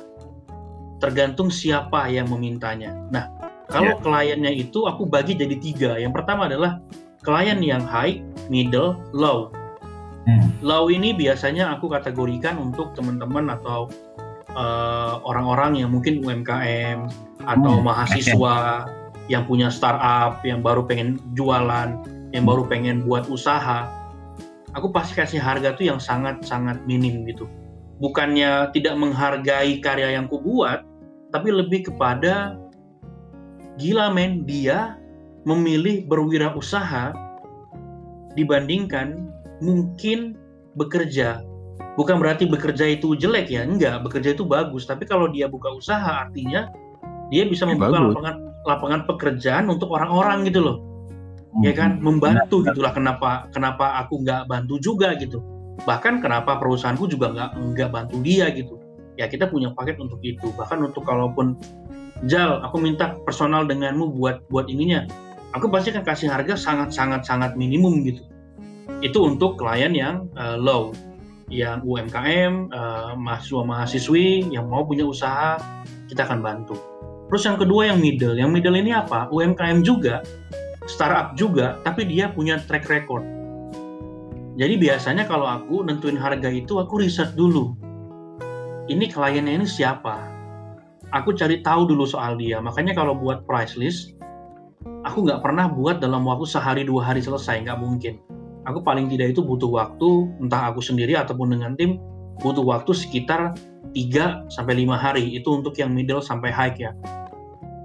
Tergantung 0.98 1.54
siapa 1.54 2.10
yang 2.10 2.26
memintanya. 2.26 2.90
Nah, 3.14 3.30
kalau 3.70 3.94
yeah. 3.94 4.02
kliennya 4.02 4.52
itu 4.54 4.86
aku 4.90 5.06
bagi 5.06 5.38
jadi 5.38 5.56
tiga. 5.62 5.90
Yang 5.98 6.22
pertama 6.22 6.50
adalah 6.50 6.82
klien 7.22 7.58
yang 7.62 7.82
high, 7.82 8.22
middle, 8.50 8.98
low. 9.14 9.50
Hmm. 10.24 10.50
Low 10.64 10.88
ini 10.88 11.12
biasanya 11.12 11.76
aku 11.76 11.92
kategorikan 11.92 12.56
untuk 12.56 12.96
teman-teman 12.96 13.52
atau 13.52 13.92
uh, 14.54 15.20
orang-orang 15.22 15.82
yang 15.82 15.90
mungkin 15.92 16.22
UMKM 16.22 17.10
atau 17.44 17.72
hmm. 17.78 17.84
mahasiswa 17.84 18.56
okay. 18.86 19.30
yang 19.30 19.44
punya 19.44 19.68
startup, 19.68 20.40
yang 20.46 20.64
baru 20.64 20.86
pengen 20.86 21.20
jualan, 21.36 22.00
yang 22.32 22.44
baru 22.46 22.66
pengen 22.66 23.04
buat 23.04 23.28
usaha. 23.28 23.90
Aku 24.74 24.90
pasti 24.90 25.14
kasih 25.14 25.38
harga 25.38 25.78
tuh 25.78 25.86
yang 25.86 26.02
sangat-sangat 26.02 26.82
minim 26.86 27.22
gitu. 27.30 27.46
Bukannya 28.02 28.74
tidak 28.74 28.98
menghargai 28.98 29.78
karya 29.78 30.18
yang 30.18 30.26
ku 30.26 30.42
buat, 30.42 30.82
tapi 31.30 31.54
lebih 31.54 31.94
kepada 31.94 32.58
gila 33.78 34.10
men 34.10 34.42
dia 34.42 34.98
memilih 35.46 36.06
berwirausaha 36.10 37.14
dibandingkan 38.34 39.30
mungkin 39.62 40.34
bekerja 40.74 41.38
bukan 41.94 42.18
berarti 42.18 42.46
bekerja 42.46 42.86
itu 42.90 43.14
jelek 43.14 43.50
ya 43.50 43.62
enggak. 43.66 44.02
Bekerja 44.02 44.34
itu 44.34 44.46
bagus. 44.46 44.86
Tapi 44.86 45.06
kalau 45.06 45.30
dia 45.30 45.46
buka 45.46 45.70
usaha 45.74 46.26
artinya 46.26 46.70
dia 47.32 47.48
bisa 47.48 47.64
membuka 47.64 47.98
lapangan 47.98 48.36
lapangan 48.64 49.00
pekerjaan 49.08 49.64
untuk 49.70 49.92
orang-orang 49.92 50.46
gitu 50.48 50.60
loh. 50.64 50.78
Ya 51.62 51.70
kan? 51.70 52.02
Hmm. 52.02 52.18
membantu 52.18 52.66
gitulah 52.66 52.90
kenapa 52.90 53.46
kenapa 53.54 54.02
aku 54.02 54.26
nggak 54.26 54.50
bantu 54.50 54.82
juga 54.82 55.14
gitu. 55.14 55.38
Bahkan 55.86 56.22
kenapa 56.22 56.58
perusahaanku 56.58 57.06
juga 57.06 57.30
nggak 57.30 57.50
nggak 57.74 57.90
bantu 57.94 58.16
dia 58.22 58.50
gitu. 58.50 58.78
Ya 59.14 59.30
kita 59.30 59.46
punya 59.46 59.70
paket 59.70 59.98
untuk 60.02 60.18
itu. 60.26 60.50
Bahkan 60.58 60.82
untuk 60.82 61.06
kalaupun 61.06 61.54
Jal, 62.24 62.62
aku 62.62 62.78
minta 62.78 63.18
personal 63.26 63.66
denganmu 63.66 64.16
buat 64.16 64.46
buat 64.48 64.70
ininya. 64.70 65.04
Aku 65.54 65.68
pasti 65.68 65.90
akan 65.90 66.06
kasih 66.06 66.30
harga 66.30 66.54
sangat 66.56 66.94
sangat 66.94 67.26
sangat 67.26 67.52
minimum 67.58 68.06
gitu. 68.06 68.22
Itu 69.02 69.26
untuk 69.28 69.60
klien 69.60 69.92
yang 69.92 70.30
uh, 70.38 70.56
low, 70.56 70.94
yang 71.52 71.84
UMKM, 71.84 72.72
uh, 72.72 73.12
eh, 73.12 73.12
mahasiswa 73.16 73.62
mahasiswi 73.62 74.28
yang 74.48 74.68
mau 74.68 74.84
punya 74.84 75.04
usaha, 75.04 75.60
kita 76.08 76.24
akan 76.24 76.40
bantu. 76.40 76.76
Terus 77.28 77.42
yang 77.48 77.58
kedua 77.58 77.92
yang 77.92 77.98
middle, 77.98 78.36
yang 78.36 78.50
middle 78.52 78.76
ini 78.76 78.92
apa? 78.92 79.28
UMKM 79.32 79.84
juga, 79.84 80.24
startup 80.88 81.36
juga, 81.36 81.80
tapi 81.84 82.04
dia 82.08 82.30
punya 82.32 82.60
track 82.64 82.88
record. 82.88 83.24
Jadi 84.54 84.78
biasanya 84.78 85.26
kalau 85.26 85.50
aku 85.50 85.82
nentuin 85.82 86.14
harga 86.14 86.46
itu 86.46 86.78
aku 86.78 87.02
riset 87.02 87.34
dulu. 87.34 87.74
Ini 88.86 89.10
kliennya 89.10 89.58
ini 89.58 89.66
siapa? 89.66 90.34
aku 91.14 91.30
cari 91.38 91.62
tahu 91.62 91.86
dulu 91.86 92.04
soal 92.04 92.34
dia. 92.34 92.58
Makanya 92.58 92.92
kalau 92.98 93.14
buat 93.14 93.46
price 93.46 93.78
list, 93.78 94.18
aku 95.06 95.24
nggak 95.24 95.40
pernah 95.40 95.70
buat 95.70 96.02
dalam 96.02 96.26
waktu 96.26 96.44
sehari 96.50 96.82
dua 96.82 97.06
hari 97.14 97.22
selesai, 97.22 97.62
nggak 97.62 97.78
mungkin. 97.78 98.18
Aku 98.64 98.80
paling 98.80 99.12
tidak 99.12 99.36
itu 99.36 99.40
butuh 99.44 99.68
waktu, 99.68 100.28
entah 100.40 100.72
aku 100.72 100.80
sendiri 100.80 101.14
ataupun 101.14 101.52
dengan 101.52 101.76
tim, 101.76 102.00
butuh 102.40 102.64
waktu 102.64 102.96
sekitar 102.96 103.52
3 103.92 104.48
sampai 104.48 104.74
5 104.84 104.96
hari 104.96 105.24
itu 105.36 105.48
untuk 105.52 105.76
yang 105.76 105.92
middle 105.92 106.24
sampai 106.24 106.48
high 106.48 106.74
ya. 106.74 106.96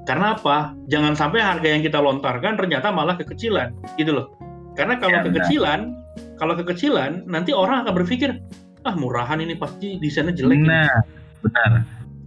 Karena 0.07 0.33
apa? 0.33 0.73
Jangan 0.89 1.13
sampai 1.13 1.43
harga 1.43 1.67
yang 1.67 1.83
kita 1.85 2.01
lontarkan 2.01 2.57
ternyata 2.57 2.89
malah 2.89 3.19
kekecilan, 3.19 3.75
gitu 3.99 4.17
loh. 4.17 4.25
Karena 4.73 4.95
kalau 4.97 5.19
ya, 5.19 5.25
kekecilan, 5.27 5.79
benar. 5.91 6.37
kalau 6.39 6.53
kekecilan 6.55 7.27
nanti 7.27 7.51
orang 7.51 7.85
akan 7.85 7.93
berpikir, 7.93 8.39
ah 8.87 8.95
murahan 8.95 9.37
ini 9.43 9.59
pasti 9.59 9.99
desainnya 9.99 10.33
jelek. 10.33 10.63
Nah, 10.63 10.87
ini. 10.87 11.43
benar 11.43 11.71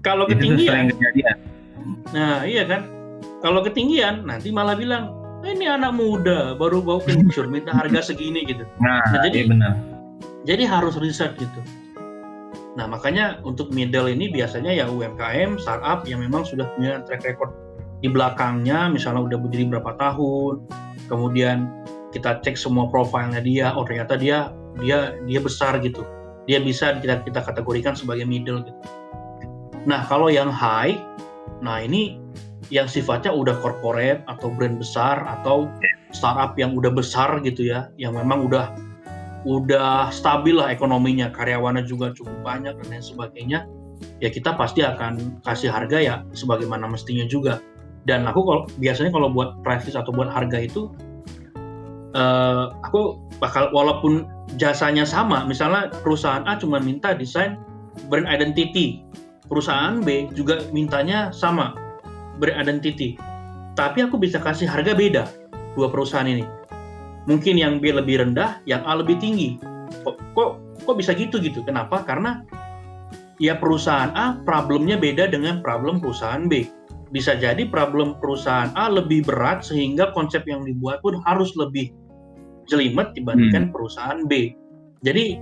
kalau 0.03 0.27
ketinggian, 0.27 0.91
nah 2.11 2.43
iya 2.43 2.67
kan. 2.67 2.91
Kalau 3.39 3.63
ketinggian, 3.63 4.27
nanti 4.27 4.51
malah 4.51 4.75
bilang, 4.75 5.15
ini 5.51 5.67
anak 5.67 5.93
muda 5.95 6.55
baru 6.55 6.79
bau 6.79 7.03
kencur 7.03 7.51
minta 7.51 7.75
harga 7.75 8.15
segini 8.15 8.47
gitu. 8.47 8.63
Nah, 8.79 9.03
nah 9.11 9.27
jadi 9.27 9.43
iya 9.43 9.51
benar. 9.51 9.73
Jadi 10.43 10.63
harus 10.67 10.95
riset 10.99 11.35
gitu. 11.39 11.61
Nah 12.79 12.89
makanya 12.89 13.43
untuk 13.45 13.69
middle 13.75 14.09
ini 14.09 14.33
biasanya 14.33 14.73
ya 14.73 14.89
UMKM, 14.89 15.61
startup 15.61 16.07
yang 16.09 16.25
memang 16.25 16.47
sudah 16.47 16.67
punya 16.79 17.03
track 17.05 17.27
record 17.27 17.53
di 18.03 18.09
belakangnya, 18.11 18.91
misalnya 18.91 19.23
udah 19.23 19.39
berdiri 19.39 19.71
berapa 19.71 19.95
tahun, 19.99 20.67
kemudian 21.07 21.71
kita 22.11 22.43
cek 22.43 22.59
semua 22.59 22.91
profilnya 22.91 23.39
dia, 23.39 23.71
oh 23.77 23.87
ternyata 23.87 24.19
dia 24.19 24.51
dia 24.81 25.15
dia 25.29 25.41
besar 25.43 25.79
gitu, 25.85 26.03
dia 26.49 26.59
bisa 26.59 26.99
kita 26.99 27.23
kita 27.23 27.41
kategorikan 27.45 27.95
sebagai 27.95 28.27
middle 28.27 28.65
gitu. 28.67 28.81
Nah, 29.83 30.07
kalau 30.07 30.31
yang 30.31 30.47
high, 30.47 30.95
nah 31.59 31.83
ini 31.83 32.22
yang 32.71 32.87
sifatnya 32.87 33.35
udah 33.35 33.59
corporate 33.59 34.23
atau 34.31 34.53
brand 34.53 34.79
besar 34.79 35.25
atau 35.27 35.67
startup 36.15 36.55
yang 36.61 36.77
udah 36.77 36.93
besar 36.93 37.41
gitu 37.43 37.67
ya, 37.67 37.91
yang 37.99 38.15
memang 38.15 38.47
udah 38.47 38.71
udah 39.43 40.13
stabil 40.15 40.55
lah 40.55 40.71
ekonominya, 40.71 41.35
karyawannya 41.35 41.83
juga 41.83 42.15
cukup 42.15 42.47
banyak 42.47 42.79
dan 42.79 42.87
lain 42.87 43.03
sebagainya, 43.03 43.67
ya 44.23 44.31
kita 44.31 44.55
pasti 44.55 44.87
akan 44.87 45.43
kasih 45.43 45.75
harga 45.75 45.99
ya 45.99 46.15
sebagaimana 46.31 46.87
mestinya 46.87 47.27
juga. 47.27 47.59
Dan 48.07 48.27
aku 48.27 48.43
kalau 48.43 48.63
biasanya 48.79 49.11
kalau 49.11 49.31
buat 49.31 49.59
price 49.67 49.95
atau 49.95 50.15
buat 50.15 50.31
harga 50.31 50.59
itu, 50.63 50.91
uh, 52.15 52.71
aku 52.87 53.19
bakal 53.43 53.71
walaupun 53.75 54.27
jasanya 54.59 55.03
sama, 55.03 55.43
misalnya 55.47 55.91
perusahaan 56.03 56.47
A 56.47 56.55
cuma 56.59 56.79
minta 56.79 57.15
desain 57.15 57.59
brand 58.07 58.27
identity, 58.31 59.03
perusahaan 59.51 59.99
B 60.03 60.31
juga 60.35 60.67
mintanya 60.71 61.35
sama 61.35 61.75
beridentity 62.41 63.19
tapi 63.73 64.05
aku 64.05 64.21
bisa 64.21 64.37
kasih 64.37 64.69
harga 64.69 64.93
beda 64.93 65.25
dua 65.77 65.89
perusahaan 65.89 66.29
ini. 66.29 66.45
Mungkin 67.25 67.57
yang 67.57 67.79
B 67.81 67.95
lebih 67.95 68.21
rendah 68.21 68.61
yang 68.69 68.85
A 68.85 68.99
lebih 68.99 69.17
tinggi. 69.17 69.57
Kok 70.05 70.17
kok, 70.37 70.51
kok 70.85 70.97
bisa 70.99 71.17
gitu 71.17 71.41
gitu? 71.41 71.65
Kenapa? 71.65 72.05
Karena 72.05 72.45
ya 73.41 73.57
perusahaan 73.57 74.13
A 74.13 74.37
problemnya 74.45 75.01
beda 75.01 75.31
dengan 75.31 75.65
problem 75.65 76.03
perusahaan 76.03 76.45
B. 76.51 76.69
Bisa 77.13 77.37
jadi 77.37 77.69
problem 77.69 78.17
perusahaan 78.21 78.73
A 78.77 78.89
lebih 78.93 79.25
berat 79.25 79.65
sehingga 79.65 80.13
konsep 80.13 80.45
yang 80.49 80.65
dibuat 80.65 81.01
pun 81.01 81.21
harus 81.25 81.53
lebih 81.57 81.93
jelimet 82.69 83.13
dibandingkan 83.17 83.71
hmm. 83.71 83.73
perusahaan 83.73 84.21
B. 84.29 84.53
Jadi 85.03 85.41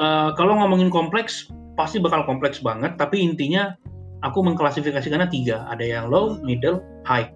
uh, 0.00 0.32
kalau 0.36 0.56
ngomongin 0.60 0.88
kompleks 0.88 1.50
pasti 1.74 1.96
bakal 1.96 2.28
kompleks 2.28 2.60
banget 2.60 3.00
tapi 3.00 3.24
intinya 3.24 3.72
aku 4.20 4.38
mengklasifikasikannya 4.44 5.28
tiga 5.32 5.66
ada 5.68 5.84
yang 5.84 6.08
low 6.08 6.36
middle 6.44 6.80
high 7.04 7.32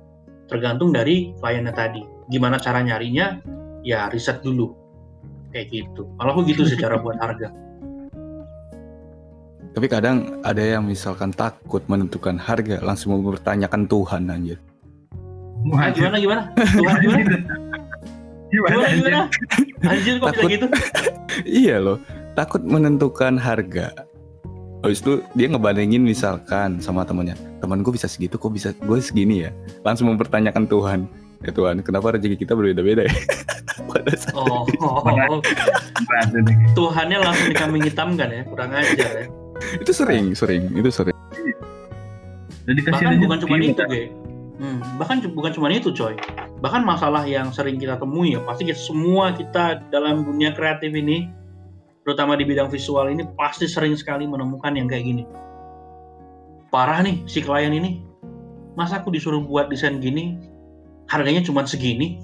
tergantung 0.48 0.92
dari 0.92 1.32
kliennya 1.40 1.72
tadi 1.72 2.04
gimana 2.28 2.60
cara 2.60 2.80
nyarinya 2.84 3.40
ya 3.84 4.08
riset 4.12 4.40
dulu 4.44 4.72
kayak 5.52 5.72
gitu 5.72 6.08
kalau 6.20 6.30
aku 6.36 6.40
gitu 6.48 6.64
secara 6.68 7.00
buat 7.00 7.16
harga 7.20 7.52
Tapi 9.74 9.90
kadang 9.90 10.38
ada 10.46 10.62
yang 10.62 10.86
misalkan 10.86 11.34
takut 11.34 11.82
menentukan 11.90 12.38
harga, 12.38 12.78
langsung 12.78 13.18
mempertanyakan 13.18 13.90
Tuhan 13.90 14.30
anjir. 14.30 14.54
Gimana 15.66 16.14
gimana? 16.14 16.42
Tuhan 16.54 16.96
gimana? 17.02 17.22
Gimana 18.54 18.86
gimana? 18.94 19.20
Anjir 19.90 20.14
kok 20.22 20.30
bisa 20.30 20.38
Takut. 20.38 20.50
gitu? 20.54 20.66
Iya 21.66 21.82
loh, 21.82 21.98
takut 22.38 22.62
menentukan 22.62 23.34
harga. 23.34 23.90
Habis 24.84 25.00
itu 25.00 25.24
dia 25.32 25.48
ngebandingin 25.48 26.04
misalkan 26.04 26.76
sama 26.76 27.08
temannya, 27.08 27.32
teman 27.64 27.80
gue 27.80 27.96
bisa 27.96 28.04
segitu, 28.04 28.36
kok 28.36 28.52
bisa 28.52 28.76
gue 28.76 29.00
segini 29.00 29.48
ya? 29.48 29.50
Langsung 29.80 30.12
mempertanyakan 30.12 30.68
Tuhan. 30.68 31.00
Ya 31.40 31.52
Tuhan, 31.56 31.80
kenapa 31.80 32.12
rezeki 32.12 32.36
kita 32.44 32.52
berbeda-beda 32.52 33.08
ya? 33.08 33.14
Pada 33.90 34.12
saat 34.12 34.36
Oh, 34.36 34.68
oh, 34.84 35.00
oh. 35.00 35.40
Ini. 35.40 36.52
Tuhannya 36.76 37.18
langsung 37.24 37.48
dikambing 37.48 37.84
hitamkan 37.88 38.28
ya, 38.28 38.42
kurang 38.44 38.76
ajar 38.76 39.24
ya. 39.24 39.26
itu 39.80 39.92
sering, 39.96 40.36
sering, 40.36 40.68
itu 40.76 40.92
sering. 40.92 41.16
Dikasih 42.68 43.08
Bahkan 43.08 43.20
bukan 43.24 43.38
cuma 43.40 43.56
itu, 43.60 43.82
Ge. 43.88 44.04
Hmm, 44.54 44.78
bahkan 45.00 45.16
bukan 45.32 45.52
cuma 45.52 45.68
itu, 45.72 45.92
coy. 45.96 46.12
Bahkan 46.60 46.84
masalah 46.84 47.24
yang 47.24 47.52
sering 47.56 47.80
kita 47.80 47.96
temui 47.96 48.36
ya, 48.36 48.40
pasti 48.44 48.68
kita- 48.68 48.80
semua 48.80 49.32
kita 49.32 49.80
dalam 49.88 50.28
dunia 50.28 50.52
kreatif 50.52 50.92
ini, 50.92 51.28
terutama 52.04 52.36
di 52.36 52.44
bidang 52.44 52.68
visual 52.68 53.08
ini, 53.08 53.24
pasti 53.34 53.64
sering 53.64 53.96
sekali 53.96 54.28
menemukan 54.28 54.76
yang 54.76 54.86
kayak 54.86 55.04
gini. 55.04 55.24
Parah 56.68 57.00
nih 57.00 57.24
si 57.24 57.40
klien 57.40 57.72
ini. 57.72 58.04
Masa 58.74 58.98
aku 59.00 59.14
disuruh 59.14 59.38
buat 59.40 59.70
desain 59.70 60.02
gini, 60.02 60.34
harganya 61.06 61.40
cuma 61.40 61.62
segini? 61.62 62.18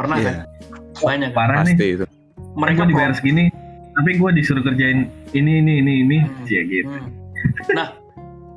Pernah 0.00 0.16
Iya, 0.18 0.24
kan? 0.24 0.36
Banyak 0.98 1.30
kan? 1.30 1.36
Parah 1.36 1.60
nih. 1.62 1.76
pasti 1.76 1.86
itu. 2.00 2.04
Mereka 2.56 2.82
dibayar 2.88 3.12
segini, 3.12 3.44
tapi 3.92 4.10
gue 4.16 4.30
disuruh 4.32 4.64
kerjain 4.64 5.08
ini 5.32 5.60
ini 5.60 5.72
ini 5.84 5.92
ini, 6.04 6.18
Hmm. 6.24 6.44
ya 6.48 6.62
gitu. 6.64 6.88
Hmm. 6.88 7.08
Nah, 7.76 7.88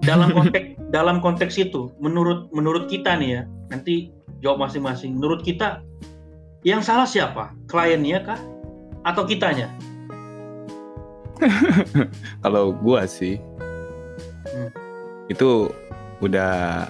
dalam 0.03 0.31
konteks 0.31 0.67
dalam 0.91 1.17
konteks 1.19 1.55
itu, 1.59 1.91
menurut 1.99 2.47
menurut 2.55 2.87
kita 2.87 3.19
nih 3.19 3.29
ya, 3.39 3.41
nanti 3.67 4.15
jawab 4.39 4.63
masing-masing. 4.67 5.19
Menurut 5.19 5.43
kita, 5.43 5.83
yang 6.63 6.79
salah 6.79 7.03
siapa? 7.07 7.51
Kliennya 7.67 8.23
kah? 8.23 8.39
Atau 9.05 9.23
kitanya? 9.23 9.69
Kalau 12.43 12.73
gua 12.73 13.05
sih, 13.05 13.37
Hmm. 14.45 14.69
itu 15.27 15.67
udah 16.21 16.85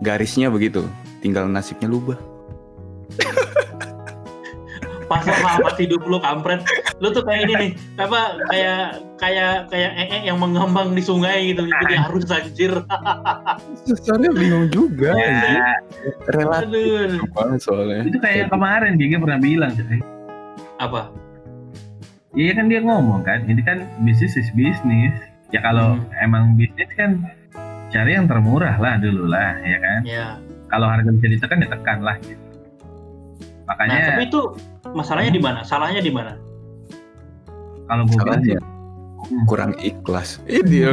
garisnya 0.00 0.48
begitu, 0.48 0.86
tinggal 1.20 1.50
nasibnya 1.50 1.90
lubah. 1.90 2.14
Pasal 5.10 5.34
halaman 5.40 5.74
hidup 5.80 6.04
lu 6.04 6.20
kampret. 6.20 6.62
Lu 7.00 7.10
tuh 7.10 7.24
kayak 7.26 7.48
ini 7.48 7.54
nih, 7.56 7.70
apa 7.96 8.38
kayak 8.52 8.80
kayak 9.18 9.52
kayak 9.72 9.90
ee 9.98 10.18
yang 10.28 10.36
mengambang 10.38 10.92
di 10.92 11.00
sungai 11.00 11.52
gitu. 11.52 11.64
Jadi 11.64 11.94
harus 11.96 12.28
anjir. 12.28 12.72
Soalnya 14.04 14.30
bingung 14.36 14.68
juga. 14.70 15.16
Ya, 15.16 15.74
relatif 16.28 17.18
soalnya. 17.64 18.04
itu 18.04 18.18
kayak 18.20 18.52
kemarin 18.52 19.00
Gigi 19.00 19.16
pernah 19.16 19.40
bilang, 19.40 19.72
coy. 19.74 20.00
Apa? 20.78 21.10
Iya 22.32 22.54
kan 22.54 22.70
dia 22.70 22.80
ngomong 22.84 23.26
kan, 23.26 23.42
ini 23.50 23.58
kan 23.62 23.82
bisnis 24.02 24.38
is 24.38 24.50
bisnis. 24.54 25.10
Ya 25.50 25.58
kalau 25.58 25.96
Hmm. 25.96 26.06
emang 26.22 26.54
bisnis 26.54 26.86
kan 26.94 27.24
cari 27.88 28.14
yang 28.14 28.28
termurah 28.28 28.76
lah 28.78 29.00
dulu 29.00 29.26
lah, 29.26 29.56
ya 29.64 29.78
kan. 29.80 30.00
Ya. 30.04 30.26
Kalau 30.68 30.86
harga 30.86 31.08
bisa 31.08 31.26
ditekan 31.34 31.64
ya 31.64 31.68
tekan 31.72 31.98
lah. 32.04 32.16
Gitu. 32.20 32.36
Nah, 32.38 33.74
Makanya 33.74 34.16
tapi 34.16 34.24
itu 34.28 34.40
masalahnya 34.92 35.32
di 35.32 35.40
mana? 35.42 35.60
Salahnya 35.64 36.00
di 36.00 36.12
mana? 36.12 36.32
kalau 37.88 38.04
gue 38.04 38.20
bilang 38.20 38.44
Salahnya 38.44 38.60
kurang 39.48 39.72
ikhlas. 39.80 40.44
Ini 40.44 40.92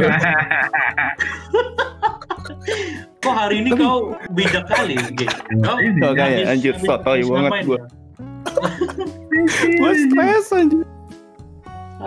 Kok 3.20 3.34
hari 3.34 3.60
ini 3.60 3.70
kau 3.74 4.16
bijak 4.32 4.64
kali, 4.70 4.96
Ge? 5.12 5.26
Kau 5.66 5.76
kayak 6.14 6.46
anjir, 6.46 6.74
sotoy 6.80 7.20
banget 7.26 7.52
ya? 7.68 7.78
Gue 9.46 9.92
stres 10.06 10.46
anjir. 10.52 10.84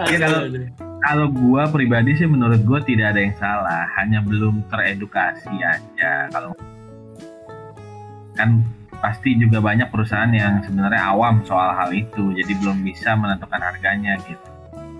Ya, 0.09 0.17
kalau- 0.21 0.45
Aduh. 0.45 0.69
kalau 0.99 1.25
gua 1.33 1.63
pribadi 1.71 2.13
sih 2.13 2.29
menurut 2.29 2.61
gua 2.61 2.79
tidak 2.85 3.15
ada 3.15 3.19
yang 3.25 3.35
salah, 3.41 3.89
hanya 3.97 4.21
belum 4.21 4.61
teredukasi 4.69 5.49
aja. 5.59 6.29
Kalau 6.29 6.53
kan 8.37 8.63
pasti 8.99 9.35
juga 9.39 9.63
banyak 9.63 9.89
perusahaan 9.89 10.29
yang 10.31 10.61
sebenarnya 10.63 11.01
awam 11.09 11.41
soal 11.47 11.71
hal 11.73 11.89
itu, 11.95 12.35
jadi 12.35 12.53
belum 12.61 12.83
bisa 12.85 13.15
menentukan 13.15 13.59
harganya 13.59 14.19
gitu. 14.27 14.49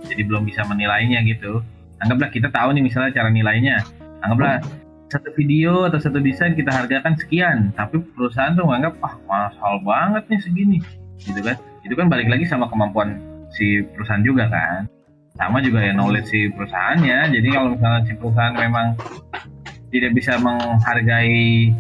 Jadi 0.10 0.22
belum 0.26 0.48
bisa 0.48 0.66
menilainya 0.66 1.22
gitu. 1.28 1.62
Anggaplah 2.00 2.32
kita 2.32 2.48
tahu 2.50 2.74
nih 2.74 2.84
misalnya 2.84 3.12
cara 3.14 3.30
nilainya. 3.30 3.84
Anggaplah 4.24 4.64
satu 5.12 5.30
video 5.36 5.86
atau 5.86 6.00
satu 6.02 6.18
desain 6.24 6.56
kita 6.56 6.72
hargakan 6.72 7.14
sekian, 7.20 7.76
tapi 7.76 8.00
perusahaan 8.18 8.56
tuh 8.56 8.66
menganggap 8.66 8.98
ah 9.04 9.16
mahal 9.28 9.84
banget 9.84 10.24
nih 10.32 10.40
segini, 10.42 10.78
gitu 11.22 11.40
kan? 11.44 11.58
Itu 11.84 11.94
kan 11.96 12.08
balik 12.12 12.28
lagi 12.28 12.46
sama 12.48 12.68
kemampuan 12.68 13.20
si 13.54 13.84
perusahaan 13.84 14.24
juga 14.24 14.48
kan. 14.50 14.86
Sama 15.38 15.64
juga 15.64 15.80
ya 15.86 15.96
knowledge 15.96 16.28
si 16.30 16.40
perusahaannya. 16.52 17.32
Jadi 17.32 17.48
kalau 17.54 17.76
misalnya 17.76 18.02
si 18.04 18.14
perusahaan 18.18 18.56
memang 18.56 18.88
tidak 19.90 20.12
bisa 20.14 20.38
menghargai 20.38 21.74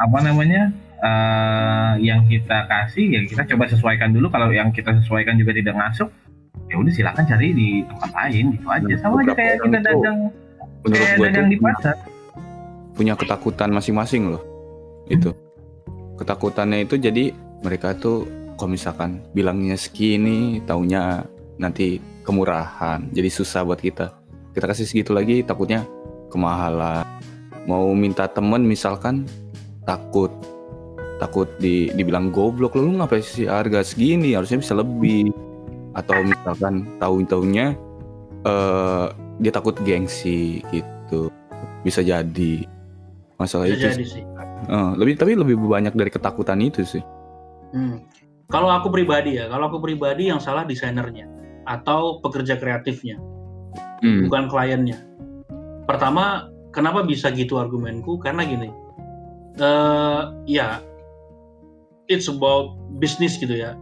apa 0.00 0.18
namanya 0.24 0.72
eh, 1.00 1.92
yang 2.04 2.24
kita 2.24 2.64
kasih 2.68 3.06
ya 3.16 3.20
kita 3.24 3.42
coba 3.54 3.64
sesuaikan 3.70 4.12
dulu. 4.12 4.28
Kalau 4.28 4.52
yang 4.52 4.70
kita 4.70 4.92
sesuaikan 5.00 5.40
juga 5.40 5.56
tidak 5.56 5.76
masuk 5.76 6.08
ya 6.70 6.78
udah 6.78 6.92
silakan 6.94 7.24
cari 7.26 7.48
di 7.56 7.68
tempat 7.88 8.10
lain. 8.14 8.44
Gitu 8.54 8.66
aja. 8.68 8.94
Sama 9.02 9.14
aja 9.24 9.32
kayak 9.34 9.56
kita 9.64 9.78
dagang 9.82 10.18
kayak 10.86 11.16
dagang 11.18 11.48
di 11.50 11.58
pasar. 11.58 11.96
punya 12.90 13.16
ketakutan 13.16 13.72
masing-masing 13.72 14.28
loh. 14.28 14.42
Itu. 15.08 15.32
Ketakutannya 16.20 16.84
itu 16.84 17.00
jadi 17.00 17.32
mereka 17.64 17.96
tuh 17.96 18.28
kalau 18.60 18.76
misalkan 18.76 19.24
bilangnya 19.32 19.72
segini, 19.80 20.60
taunya 20.68 21.24
nanti 21.56 21.96
kemurahan. 22.28 23.08
Jadi 23.08 23.28
susah 23.32 23.64
buat 23.64 23.80
kita. 23.80 24.12
Kita 24.52 24.68
kasih 24.68 24.84
segitu 24.84 25.16
lagi 25.16 25.40
takutnya 25.40 25.88
kemahalan. 26.28 27.08
Mau 27.64 27.88
minta 27.96 28.28
temen 28.28 28.60
misalkan 28.68 29.24
takut 29.88 30.28
takut 31.16 31.48
di 31.56 31.88
dibilang 31.96 32.28
goblok 32.32 32.76
lu 32.76 32.96
ngapain 33.00 33.20
sih 33.20 33.44
harga 33.44 33.84
segini 33.84 34.32
harusnya 34.32 34.56
bisa 34.56 34.72
lebih 34.72 35.28
atau 35.92 36.16
misalkan 36.24 36.88
tahu 36.96 37.20
taunya 37.28 37.76
eh 38.48 39.06
dia 39.36 39.52
takut 39.52 39.76
gengsi 39.84 40.64
gitu 40.72 41.28
bisa 41.84 42.00
jadi 42.00 42.64
masalah 43.36 43.68
Bisa 43.68 43.92
itu 43.92 44.00
jadi 44.00 44.06
sih. 44.08 44.24
Eh, 44.64 44.90
lebih 44.96 45.20
tapi 45.20 45.36
lebih 45.36 45.60
banyak 45.60 45.92
dari 45.92 46.08
ketakutan 46.08 46.60
itu 46.64 46.88
sih 46.88 47.04
Hmm. 47.70 48.02
Kalau 48.50 48.66
aku 48.66 48.90
pribadi 48.90 49.38
ya, 49.38 49.46
kalau 49.46 49.70
aku 49.70 49.78
pribadi 49.78 50.26
yang 50.26 50.42
salah 50.42 50.66
desainernya 50.66 51.30
atau 51.70 52.18
pekerja 52.18 52.58
kreatifnya, 52.58 53.16
Hmm. 54.02 54.26
bukan 54.26 54.50
kliennya. 54.50 54.98
Pertama, 55.86 56.50
kenapa 56.74 57.06
bisa 57.06 57.30
gitu 57.30 57.62
argumenku? 57.62 58.18
Karena 58.18 58.42
gini, 58.42 58.68
eh 59.62 60.22
ya, 60.50 60.82
it's 62.10 62.26
about 62.26 62.74
business 62.98 63.38
gitu 63.38 63.54
ya. 63.54 63.78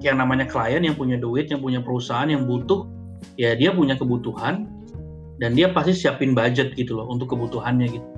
Yang 0.00 0.16
namanya 0.16 0.48
klien 0.48 0.80
yang 0.80 0.96
punya 0.96 1.20
duit, 1.20 1.52
yang 1.52 1.60
punya 1.60 1.84
perusahaan, 1.84 2.24
yang 2.24 2.48
butuh, 2.48 2.88
ya 3.36 3.52
dia 3.52 3.68
punya 3.68 4.00
kebutuhan 4.00 4.64
dan 5.40 5.52
dia 5.52 5.68
pasti 5.72 5.92
siapin 5.92 6.32
budget 6.32 6.72
gitu 6.72 6.96
loh 6.96 7.08
untuk 7.12 7.36
kebutuhannya 7.36 8.00
gitu. 8.00 8.08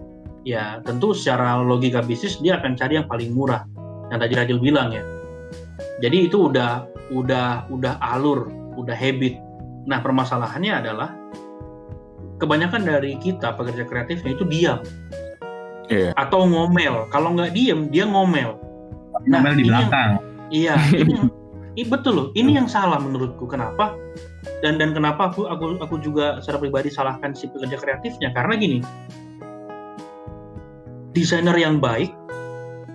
Ya 0.46 0.78
tentu 0.86 1.14
secara 1.14 1.58
logika 1.62 2.02
bisnis 2.02 2.38
dia 2.38 2.58
akan 2.58 2.74
cari 2.78 2.98
yang 3.02 3.06
paling 3.10 3.34
murah 3.34 3.66
yang 4.10 4.18
tadi 4.22 4.34
Radil 4.34 4.58
bilang 4.62 4.94
ya. 4.94 5.02
Jadi 6.00 6.28
itu 6.30 6.50
udah 6.50 6.86
udah 7.12 7.68
udah 7.68 7.94
alur, 8.00 8.48
udah 8.76 8.94
habit. 8.96 9.38
Nah 9.86 9.98
permasalahannya 10.00 10.72
adalah 10.84 11.10
kebanyakan 12.38 12.82
dari 12.82 13.14
kita 13.22 13.54
pekerja 13.54 13.86
kreatifnya 13.86 14.34
itu 14.34 14.44
diam 14.46 14.78
Iya. 15.86 16.10
atau 16.18 16.46
ngomel. 16.46 17.06
Kalau 17.12 17.34
nggak 17.36 17.52
diem 17.54 17.86
dia 17.92 18.06
ngomel. 18.06 18.58
Nah, 19.28 19.38
ngomel 19.38 19.54
di 19.54 19.62
ini 19.62 19.70
yang- 19.70 19.90
belakang 19.90 20.12
Iya, 20.52 20.74
ini, 20.92 21.12
ini 21.80 21.84
betul 21.88 22.12
loh. 22.12 22.26
Ini 22.36 22.60
yang 22.60 22.68
salah 22.68 23.00
menurutku. 23.00 23.48
Kenapa? 23.48 23.96
Dan 24.60 24.76
dan 24.76 24.92
kenapa 24.92 25.32
aku 25.32 25.48
aku 25.48 25.80
aku 25.80 25.96
juga 26.04 26.38
secara 26.44 26.60
pribadi 26.60 26.92
salahkan 26.92 27.32
si 27.32 27.48
pekerja 27.48 27.80
kreatifnya 27.80 28.36
karena 28.36 28.54
gini. 28.60 28.78
Desainer 31.12 31.56
yang 31.56 31.76
baik 31.80 32.12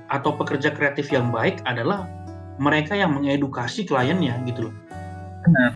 atau 0.09 0.33
pekerja 0.33 0.73
kreatif 0.73 1.09
yang 1.13 1.29
baik 1.29 1.61
adalah 1.65 2.05
mereka 2.57 2.93
yang 2.97 3.13
mengedukasi 3.17 3.85
kliennya 3.85 4.41
gitu 4.45 4.69
loh. 4.69 4.75
Benar. 5.45 5.71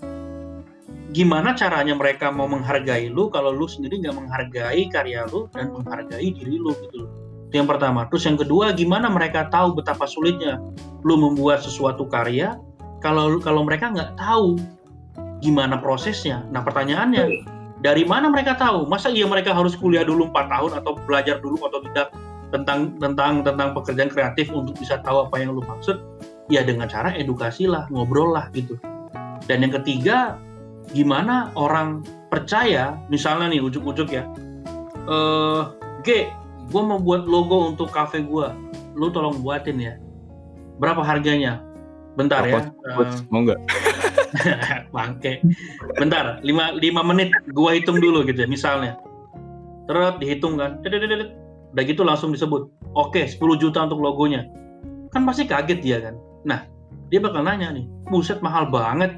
Gimana 1.11 1.53
caranya 1.53 1.93
mereka 1.97 2.31
mau 2.31 2.47
menghargai 2.47 3.11
lu 3.11 3.27
kalau 3.27 3.51
lu 3.51 3.67
sendiri 3.67 3.99
nggak 3.99 4.15
menghargai 4.15 4.87
karya 4.87 5.27
lu 5.27 5.51
dan 5.51 5.71
menghargai 5.75 6.27
diri 6.31 6.55
lu 6.57 6.71
gitu 6.87 7.05
loh. 7.05 7.11
Itu 7.51 7.59
yang 7.59 7.67
pertama. 7.67 8.07
Terus 8.07 8.23
yang 8.31 8.39
kedua, 8.39 8.71
gimana 8.71 9.11
mereka 9.11 9.51
tahu 9.51 9.75
betapa 9.75 10.07
sulitnya 10.07 10.57
lu 11.03 11.19
membuat 11.19 11.59
sesuatu 11.59 12.07
karya 12.07 12.55
kalau 13.01 13.41
kalau 13.41 13.65
mereka 13.65 13.89
nggak 13.89 14.13
tahu 14.15 14.55
gimana 15.41 15.81
prosesnya 15.81 16.45
nah 16.53 16.61
pertanyaannya 16.61 17.43
dari 17.81 18.05
mana 18.05 18.29
mereka 18.29 18.53
tahu 18.55 18.85
masa 18.85 19.09
iya 19.09 19.25
mereka 19.25 19.51
harus 19.57 19.73
kuliah 19.73 20.05
dulu 20.05 20.29
empat 20.29 20.47
tahun 20.47 20.71
atau 20.79 20.91
belajar 21.09 21.41
dulu 21.41 21.57
atau 21.65 21.81
tidak 21.89 22.07
tentang 22.53 22.93
tentang 23.01 23.41
tentang 23.41 23.73
pekerjaan 23.73 24.11
kreatif 24.13 24.53
untuk 24.53 24.77
bisa 24.77 25.01
tahu 25.01 25.25
apa 25.25 25.35
yang 25.41 25.57
lu 25.57 25.65
maksud 25.65 25.97
ya 26.51 26.67
dengan 26.67 26.91
cara 26.91 27.15
edukasi 27.15 27.65
lah 27.65 27.87
ngobrol 27.87 28.35
lah 28.35 28.51
gitu. 28.51 28.75
Dan 29.47 29.63
yang 29.63 29.73
ketiga 29.79 30.35
gimana 30.91 31.49
orang 31.55 32.03
percaya 32.27 32.99
misalnya 33.07 33.55
nih 33.55 33.63
ujuk-ujuk 33.63 34.11
ya. 34.11 34.27
Eh 35.07 35.61
G 36.03 36.27
gue 36.71 36.81
mau 36.83 36.99
buat 36.99 37.23
logo 37.23 37.71
untuk 37.71 37.91
cafe 37.91 38.21
gue 38.27 38.47
lu 38.99 39.07
tolong 39.15 39.39
buatin 39.39 39.79
ya. 39.79 39.93
Berapa 40.77 40.99
harganya? 40.99 41.63
Bentar 42.19 42.43
ya. 42.43 42.67
Uh, 42.83 43.07
mau 43.31 43.47
nggak? 43.47 43.59
Bangke. 44.95 45.39
Bentar 45.95 46.43
lima 46.43 46.75
lima 46.75 47.01
menit 47.07 47.31
gue 47.47 47.71
hitung 47.71 48.03
dulu 48.03 48.27
gitu 48.27 48.43
ya 48.43 48.49
misalnya. 48.51 48.99
Terus 49.87 50.19
dihitung 50.19 50.59
kan. 50.59 50.83
Udah 50.83 51.83
gitu 51.87 52.03
langsung 52.03 52.35
disebut. 52.35 52.67
Oke 52.91 53.23
okay, 53.23 53.31
10 53.31 53.63
juta 53.63 53.87
untuk 53.87 54.03
logonya. 54.03 54.51
Kan 55.15 55.23
pasti 55.23 55.47
kaget 55.47 55.79
dia 55.79 55.99
kan 56.03 56.19
nah 56.47 56.65
dia 57.11 57.19
bakal 57.19 57.43
nanya 57.43 57.75
nih 57.75 57.85
buset 58.07 58.39
mahal 58.39 58.71
banget. 58.71 59.11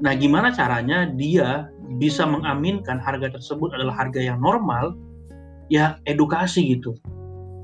Nah 0.00 0.12
gimana 0.16 0.52
caranya 0.52 1.08
dia 1.08 1.68
bisa 2.00 2.24
mengaminkan 2.24 3.00
harga 3.00 3.32
tersebut 3.32 3.72
adalah 3.76 3.94
harga 3.96 4.20
yang 4.20 4.40
normal? 4.40 4.96
Ya 5.68 6.00
edukasi 6.08 6.76
gitu. 6.76 6.96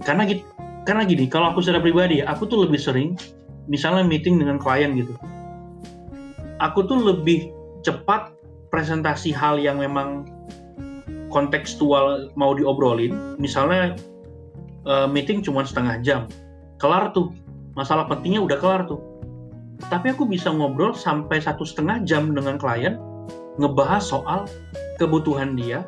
Karena 0.04 0.28
gitu 0.28 0.44
karena 0.82 1.06
gini 1.06 1.30
kalau 1.30 1.54
aku 1.54 1.62
secara 1.62 1.78
pribadi 1.78 2.20
aku 2.26 2.50
tuh 2.50 2.66
lebih 2.66 2.78
sering 2.78 3.14
misalnya 3.70 4.02
meeting 4.02 4.38
dengan 4.38 4.58
klien 4.58 4.92
gitu. 4.98 5.14
Aku 6.62 6.86
tuh 6.86 6.98
lebih 6.98 7.50
cepat 7.82 8.30
presentasi 8.70 9.34
hal 9.34 9.58
yang 9.58 9.82
memang 9.82 10.26
kontekstual 11.32 12.30
mau 12.38 12.52
diobrolin. 12.52 13.40
Misalnya 13.40 13.96
uh, 14.86 15.08
meeting 15.08 15.42
cuma 15.42 15.66
setengah 15.66 15.98
jam. 16.04 16.22
Kelar 16.78 17.10
tuh 17.16 17.32
masalah 17.74 18.08
pentingnya 18.08 18.42
udah 18.44 18.58
kelar 18.60 18.82
tuh. 18.88 19.00
Tapi 19.90 20.14
aku 20.14 20.28
bisa 20.28 20.52
ngobrol 20.52 20.94
sampai 20.94 21.42
satu 21.42 21.66
setengah 21.66 22.06
jam 22.06 22.30
dengan 22.32 22.54
klien 22.60 23.00
ngebahas 23.58 24.00
soal 24.00 24.46
kebutuhan 24.96 25.58
dia 25.58 25.84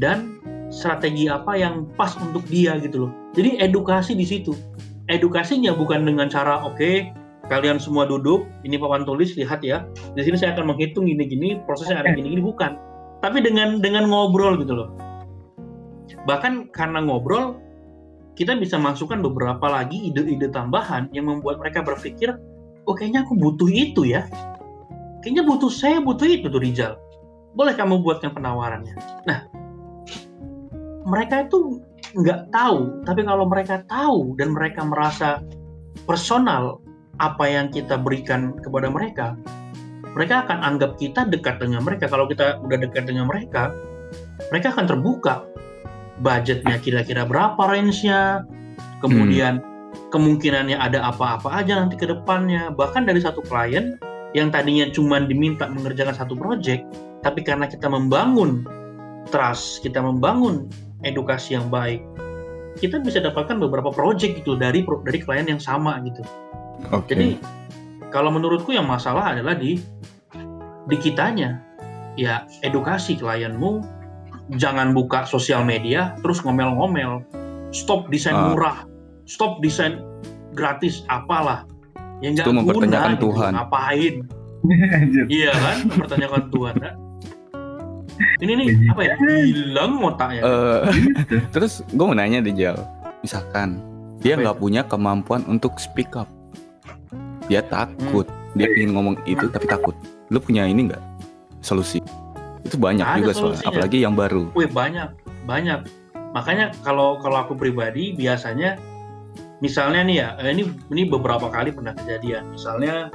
dan 0.00 0.40
strategi 0.68 1.28
apa 1.28 1.56
yang 1.56 1.88
pas 1.96 2.16
untuk 2.18 2.44
dia 2.48 2.76
gitu 2.80 3.08
loh. 3.08 3.12
Jadi 3.36 3.60
edukasi 3.60 4.16
di 4.16 4.24
situ. 4.24 4.56
Edukasinya 5.08 5.72
bukan 5.72 6.04
dengan 6.04 6.28
cara 6.28 6.60
oke 6.60 6.76
okay, 6.76 6.94
kalian 7.48 7.80
semua 7.80 8.04
duduk 8.04 8.44
ini 8.64 8.76
papan 8.76 9.04
tulis 9.04 9.36
lihat 9.36 9.64
ya. 9.64 9.84
Di 10.16 10.24
sini 10.24 10.36
saya 10.36 10.56
akan 10.56 10.74
menghitung 10.74 11.08
gini-gini 11.08 11.60
prosesnya 11.64 12.00
ada 12.00 12.12
gini-gini. 12.12 12.40
Bukan. 12.44 12.76
Tapi 13.24 13.42
dengan 13.42 13.80
dengan 13.80 14.08
ngobrol 14.08 14.60
gitu 14.60 14.74
loh. 14.76 14.88
Bahkan 16.28 16.72
karena 16.76 17.00
ngobrol 17.04 17.56
kita 18.38 18.54
bisa 18.54 18.78
masukkan 18.78 19.18
beberapa 19.18 19.66
lagi 19.66 19.98
ide-ide 20.14 20.46
tambahan 20.54 21.10
yang 21.10 21.26
membuat 21.26 21.58
mereka 21.58 21.82
berpikir, 21.82 22.38
oh 22.86 22.94
kayaknya 22.94 23.26
aku 23.26 23.34
butuh 23.34 23.66
itu 23.66 24.06
ya. 24.06 24.30
Kayaknya 25.26 25.42
butuh 25.42 25.66
saya 25.66 25.98
butuh 25.98 26.22
itu 26.22 26.46
tuh 26.46 26.62
Rizal. 26.62 26.94
Boleh 27.58 27.74
kamu 27.74 27.98
buatkan 27.98 28.30
penawarannya. 28.30 28.94
Nah, 29.26 29.50
mereka 31.02 31.50
itu 31.50 31.82
nggak 32.14 32.54
tahu, 32.54 33.02
tapi 33.02 33.26
kalau 33.26 33.42
mereka 33.50 33.82
tahu 33.90 34.38
dan 34.38 34.54
mereka 34.54 34.86
merasa 34.86 35.42
personal 36.06 36.78
apa 37.18 37.42
yang 37.50 37.74
kita 37.74 37.98
berikan 37.98 38.54
kepada 38.62 38.86
mereka, 38.86 39.34
mereka 40.14 40.46
akan 40.46 40.62
anggap 40.62 40.94
kita 40.94 41.26
dekat 41.26 41.58
dengan 41.58 41.82
mereka. 41.82 42.06
Kalau 42.06 42.30
kita 42.30 42.62
udah 42.62 42.78
dekat 42.86 43.02
dengan 43.10 43.26
mereka, 43.26 43.74
mereka 44.54 44.70
akan 44.78 44.86
terbuka 44.86 45.42
budgetnya 46.20 46.76
kira-kira 46.82 47.22
berapa 47.24 47.58
range-nya, 47.58 48.44
kemudian 49.00 49.62
hmm. 49.62 50.10
kemungkinannya 50.10 50.78
ada 50.78 51.06
apa-apa 51.08 51.62
aja 51.62 51.78
nanti 51.78 51.94
ke 51.98 52.06
depannya. 52.06 52.74
Bahkan 52.74 53.06
dari 53.06 53.22
satu 53.22 53.42
klien 53.46 53.98
yang 54.36 54.52
tadinya 54.52 54.90
cuma 54.92 55.22
diminta 55.24 55.70
mengerjakan 55.70 56.14
satu 56.14 56.34
project, 56.36 56.84
tapi 57.24 57.40
karena 57.42 57.70
kita 57.70 57.88
membangun 57.88 58.66
trust, 59.32 59.80
kita 59.84 60.02
membangun 60.02 60.68
edukasi 61.06 61.56
yang 61.56 61.70
baik, 61.70 62.02
kita 62.78 63.00
bisa 63.02 63.22
dapatkan 63.22 63.58
beberapa 63.58 63.90
project 63.90 64.42
gitu 64.42 64.58
dari 64.58 64.82
dari 64.84 65.18
klien 65.22 65.46
yang 65.46 65.62
sama 65.62 65.98
gitu. 66.04 66.22
Okay. 66.94 67.14
Jadi 67.14 67.28
kalau 68.14 68.32
menurutku 68.32 68.72
yang 68.72 68.86
masalah 68.86 69.34
adalah 69.34 69.58
di 69.58 69.80
di 70.88 70.96
kitanya, 70.96 71.60
ya 72.16 72.48
edukasi 72.64 73.18
klienmu 73.18 73.97
jangan 74.56 74.96
buka 74.96 75.28
sosial 75.28 75.66
media 75.66 76.16
terus 76.24 76.40
ngomel-ngomel. 76.40 77.20
Stop 77.74 78.08
desain 78.08 78.32
uh. 78.32 78.54
murah. 78.54 78.88
Stop 79.28 79.60
desain 79.60 80.00
gratis 80.56 81.04
apalah. 81.12 81.68
Yang 82.24 82.42
nggak 82.42 82.64
mempertanyakan 82.64 83.12
guna, 83.12 83.14
gitu. 83.14 83.24
Tuhan. 83.28 83.52
Gitu. 83.52 83.58
ngapain 83.60 84.14
iya 85.30 85.52
kan? 85.54 85.76
Mempertanyakan 85.86 86.42
Tuhan 86.50 86.74
kan? 86.78 86.94
ini 88.42 88.52
nih 88.58 88.66
apa 88.90 89.02
ya? 89.06 89.14
Hilang 89.14 90.02
otaknya. 90.02 90.42
Uh, 90.42 90.82
terus 91.54 91.86
gue 91.86 92.04
mau 92.04 92.16
nanya 92.16 92.42
deh 92.42 92.54
Jal. 92.54 92.78
Misalkan 93.22 93.78
dia 94.18 94.34
nggak 94.34 94.58
punya 94.58 94.82
kemampuan 94.82 95.46
untuk 95.46 95.78
speak 95.78 96.18
up. 96.18 96.26
Dia 97.46 97.62
takut. 97.62 98.26
Hmm. 98.26 98.36
dia 98.56 98.66
ingin 98.74 98.96
ngomong 98.96 99.14
itu 99.28 99.46
tapi 99.52 99.70
takut. 99.70 99.94
Lu 100.34 100.42
punya 100.42 100.66
ini 100.66 100.90
nggak? 100.90 101.02
Solusi 101.62 102.02
itu 102.64 102.76
banyak 102.78 103.06
Ada 103.06 103.18
juga 103.20 103.32
soalnya, 103.34 103.62
apalagi 103.66 103.98
yang 104.02 104.14
baru. 104.18 104.50
Wih 104.54 104.70
banyak, 104.70 105.10
banyak. 105.46 105.80
Makanya 106.34 106.74
kalau 106.82 107.18
kalau 107.22 107.38
aku 107.46 107.54
pribadi 107.54 108.14
biasanya, 108.14 108.76
misalnya 109.62 110.02
nih 110.04 110.16
ya, 110.18 110.28
eh, 110.42 110.50
ini 110.54 110.62
ini 110.90 111.02
beberapa 111.08 111.48
kali 111.48 111.70
pernah 111.70 111.94
kejadian. 111.94 112.52
Misalnya, 112.52 113.08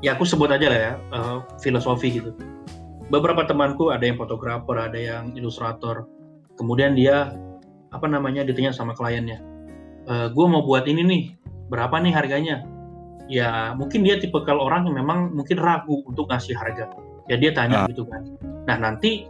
ya 0.00 0.14
aku 0.14 0.24
sebut 0.24 0.50
aja 0.50 0.66
lah 0.70 0.80
ya, 0.80 0.92
uh, 1.14 1.38
filosofi 1.60 2.22
gitu. 2.22 2.30
Beberapa 3.12 3.44
temanku 3.44 3.92
ada 3.92 4.02
yang 4.08 4.16
fotografer, 4.16 4.76
ada 4.78 4.96
yang 4.96 5.36
ilustrator. 5.36 6.08
Kemudian 6.56 6.96
dia 6.96 7.36
apa 7.92 8.08
namanya 8.08 8.40
ditanya 8.40 8.72
sama 8.72 8.96
kliennya, 8.96 9.44
e, 10.08 10.12
eh, 10.12 10.28
gue 10.32 10.46
mau 10.48 10.64
buat 10.64 10.88
ini 10.88 11.04
nih, 11.04 11.22
berapa 11.68 11.92
nih 12.00 12.12
harganya? 12.12 12.64
Ya 13.28 13.76
mungkin 13.76 14.00
dia 14.00 14.16
tipe 14.16 14.40
kalau 14.48 14.64
orang 14.64 14.88
yang 14.88 14.96
memang 15.04 15.32
mungkin 15.36 15.60
ragu 15.60 16.00
untuk 16.08 16.32
ngasih 16.32 16.56
harga 16.56 16.88
ya 17.30 17.36
dia 17.38 17.50
tanya 17.54 17.84
uh. 17.84 17.88
gitu 17.90 18.06
kan 18.06 18.22
nah 18.66 18.78
nanti 18.78 19.26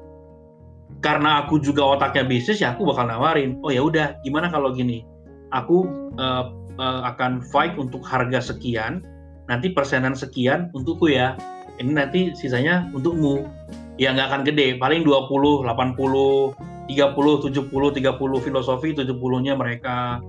karena 1.01 1.47
aku 1.47 1.57
juga 1.59 1.97
otaknya 1.97 2.29
bisnis 2.29 2.61
ya 2.61 2.77
aku 2.77 2.85
bakal 2.85 3.09
nawarin 3.09 3.57
oh 3.65 3.73
ya 3.73 3.81
udah 3.81 4.21
gimana 4.27 4.53
kalau 4.53 4.75
gini? 4.77 5.07
Aku 5.53 5.85
uh, 6.21 6.45
uh, 6.77 7.01
akan 7.13 7.41
fight 7.41 7.77
untuk 7.81 8.05
harga 8.05 8.53
sekian 8.53 9.01
nanti 9.49 9.73
persenan 9.73 10.13
sekian 10.13 10.69
untukku 10.77 11.09
ya. 11.09 11.35
Ini 11.81 11.93
nanti 11.97 12.37
sisanya 12.37 12.89
untukmu. 12.93 13.49
Ya 13.97 14.13
nggak 14.13 14.29
akan 14.33 14.43
gede 14.49 14.77
paling 14.77 15.05
20 15.05 15.65
80 15.65 16.89
30 16.89 16.89
70 16.89 17.69
30 17.69 18.47
filosofi 18.47 18.89
70 18.97 19.45
nya 19.45 19.55
mereka. 19.57 20.21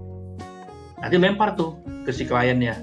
Nanti 1.00 1.16
lempar 1.20 1.56
tuh 1.56 1.80
ke 2.08 2.12
si 2.12 2.24
kliennya. 2.24 2.80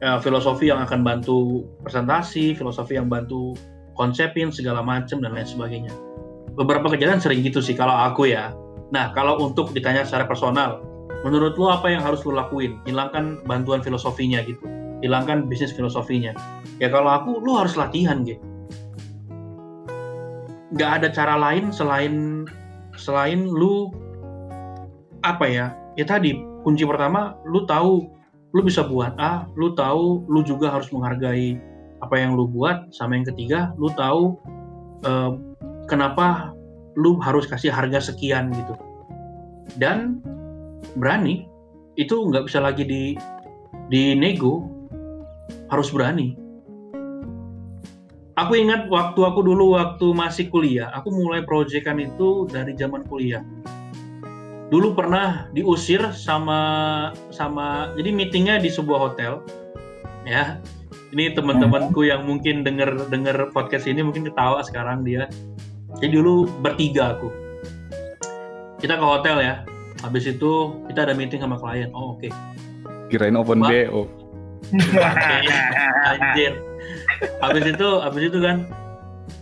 Uh, 0.00 0.16
filosofi 0.16 0.72
yang 0.72 0.80
akan 0.80 1.04
bantu 1.04 1.68
presentasi, 1.84 2.56
filosofi 2.56 2.96
yang 2.96 3.12
bantu 3.12 3.52
konsepin 4.00 4.48
segala 4.48 4.80
macam 4.80 5.20
dan 5.20 5.36
lain 5.36 5.44
sebagainya. 5.44 5.92
Beberapa 6.56 6.88
kejadian 6.88 7.20
sering 7.20 7.44
gitu 7.44 7.60
sih 7.60 7.76
kalau 7.76 7.92
aku 7.92 8.32
ya. 8.32 8.56
Nah, 8.96 9.12
kalau 9.12 9.36
untuk 9.44 9.76
ditanya 9.76 10.08
secara 10.08 10.24
personal, 10.24 10.80
menurut 11.20 11.60
lo 11.60 11.68
apa 11.68 11.92
yang 11.92 12.00
harus 12.00 12.24
lo 12.24 12.32
lakuin? 12.32 12.80
Hilangkan 12.88 13.44
bantuan 13.44 13.84
filosofinya 13.84 14.40
gitu. 14.48 14.64
Hilangkan 15.04 15.44
bisnis 15.52 15.76
filosofinya. 15.76 16.32
Ya 16.80 16.88
kalau 16.88 17.12
aku, 17.12 17.44
lo 17.44 17.60
harus 17.60 17.76
latihan 17.76 18.24
gitu. 18.24 18.40
Gak 20.80 21.04
ada 21.04 21.08
cara 21.12 21.36
lain 21.36 21.68
selain 21.68 22.48
selain 22.96 23.44
lu 23.44 23.92
apa 25.20 25.44
ya? 25.44 25.76
Ya 26.00 26.08
tadi 26.08 26.40
kunci 26.64 26.88
pertama, 26.88 27.36
lu 27.44 27.68
tahu 27.68 28.08
lu 28.50 28.60
bisa 28.66 28.82
buat 28.82 29.14
A, 29.20 29.46
lu 29.54 29.76
tahu 29.76 30.26
lu 30.26 30.42
juga 30.42 30.72
harus 30.74 30.90
menghargai 30.90 31.69
apa 32.10 32.18
yang 32.18 32.34
lu 32.34 32.50
buat, 32.50 32.90
sama 32.90 33.14
yang 33.14 33.30
ketiga 33.30 33.70
lu 33.78 33.86
tahu 33.94 34.34
uh, 35.06 35.38
kenapa 35.86 36.50
lu 36.98 37.22
harus 37.22 37.46
kasih 37.46 37.70
harga 37.70 38.10
sekian 38.10 38.50
gitu. 38.50 38.74
Dan 39.78 40.18
berani 40.98 41.46
itu 41.94 42.18
nggak 42.18 42.50
bisa 42.50 42.58
lagi 42.58 42.82
di 42.82 43.14
di 43.86 44.18
nego, 44.18 44.66
harus 45.70 45.94
berani. 45.94 46.34
Aku 48.34 48.58
ingat 48.58 48.90
waktu 48.90 49.20
aku 49.22 49.46
dulu 49.46 49.78
waktu 49.78 50.10
masih 50.10 50.50
kuliah, 50.50 50.90
aku 50.90 51.14
mulai 51.14 51.46
proyekan 51.46 52.02
itu 52.02 52.50
dari 52.50 52.74
zaman 52.74 53.06
kuliah 53.06 53.46
dulu 54.70 54.94
pernah 54.94 55.50
diusir 55.50 55.98
sama 56.14 56.62
sama 57.34 57.90
jadi 57.98 58.14
meetingnya 58.14 58.62
di 58.62 58.70
sebuah 58.70 58.98
hotel 59.10 59.42
ya 60.22 60.62
Ini 61.10 61.34
teman-temanku 61.34 62.06
yang 62.06 62.22
mungkin 62.22 62.62
denger 62.62 63.10
denger 63.10 63.50
podcast 63.50 63.90
ini 63.90 63.98
mungkin 63.98 64.22
ketawa 64.30 64.62
sekarang 64.62 65.02
dia. 65.02 65.26
Jadi 65.98 66.14
dulu 66.14 66.46
bertiga 66.62 67.18
aku. 67.18 67.34
Kita 68.78 68.94
ke 68.94 69.02
hotel 69.02 69.42
ya. 69.42 69.54
Habis 70.06 70.30
itu 70.30 70.78
kita 70.86 71.10
ada 71.10 71.14
meeting 71.18 71.42
sama 71.42 71.58
klien. 71.58 71.90
Oh 71.90 72.14
oke. 72.14 72.22
Okay. 72.22 72.32
Kirain 73.10 73.34
open 73.34 73.58
Wah. 73.58 73.74
BO. 73.74 74.06
Anjir. 76.14 76.54
Habis 77.42 77.64
itu 77.74 77.88
habis 77.98 78.22
itu 78.30 78.38
kan 78.38 78.70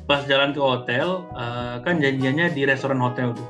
pas 0.09 0.25
jalan 0.25 0.57
ke 0.57 0.61
hotel 0.65 1.29
eh, 1.37 1.85
kan 1.85 2.01
janjiannya 2.01 2.49
di 2.57 2.65
restoran 2.65 2.97
hotel 2.97 3.37
tuh. 3.37 3.49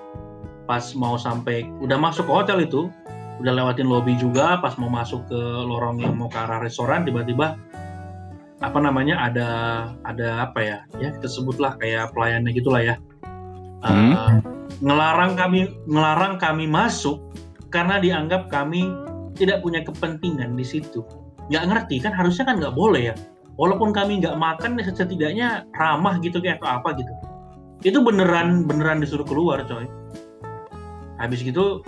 Pas 0.66 0.82
mau 0.98 1.14
sampai 1.14 1.70
udah 1.78 1.96
masuk 1.96 2.26
ke 2.26 2.32
hotel 2.34 2.66
itu 2.66 2.90
udah 3.38 3.52
lewatin 3.54 3.86
lobby 3.86 4.18
juga 4.18 4.58
pas 4.58 4.74
mau 4.74 4.90
masuk 4.90 5.22
ke 5.30 5.38
lorong 5.38 6.02
yang 6.02 6.18
mau 6.18 6.26
ke 6.26 6.34
arah 6.34 6.58
restoran 6.58 7.06
tiba-tiba 7.06 7.54
apa 8.58 8.78
namanya 8.82 9.22
ada 9.22 9.48
ada 10.02 10.50
apa 10.50 10.58
ya 10.58 10.78
ya 10.98 11.14
kita 11.14 11.30
sebutlah 11.30 11.78
kayak 11.78 12.10
pelayannya 12.14 12.50
gitulah 12.50 12.82
ya. 12.82 12.96
Hmm. 13.78 14.42
ngelarang 14.82 15.38
kami 15.38 15.70
ngelarang 15.86 16.34
kami 16.42 16.66
masuk 16.66 17.22
karena 17.70 18.02
dianggap 18.02 18.50
kami 18.50 18.90
tidak 19.38 19.62
punya 19.62 19.86
kepentingan 19.86 20.58
di 20.58 20.66
situ. 20.66 21.06
Nggak 21.46 21.64
ngerti 21.70 21.96
kan 22.02 22.10
harusnya 22.10 22.50
kan 22.50 22.58
nggak 22.58 22.74
boleh 22.74 23.14
ya. 23.14 23.16
Walaupun 23.54 23.94
kami 23.94 24.22
nggak 24.22 24.34
makan 24.34 24.82
setidaknya 24.82 25.66
ramah 25.78 26.18
gitu 26.18 26.42
kayak 26.42 26.58
atau 26.58 26.82
apa 26.82 26.98
gitu. 26.98 27.12
Itu 27.86 28.02
beneran 28.02 28.66
beneran 28.66 28.98
disuruh 28.98 29.26
keluar 29.26 29.62
coy. 29.70 29.86
Habis 31.22 31.46
gitu 31.46 31.86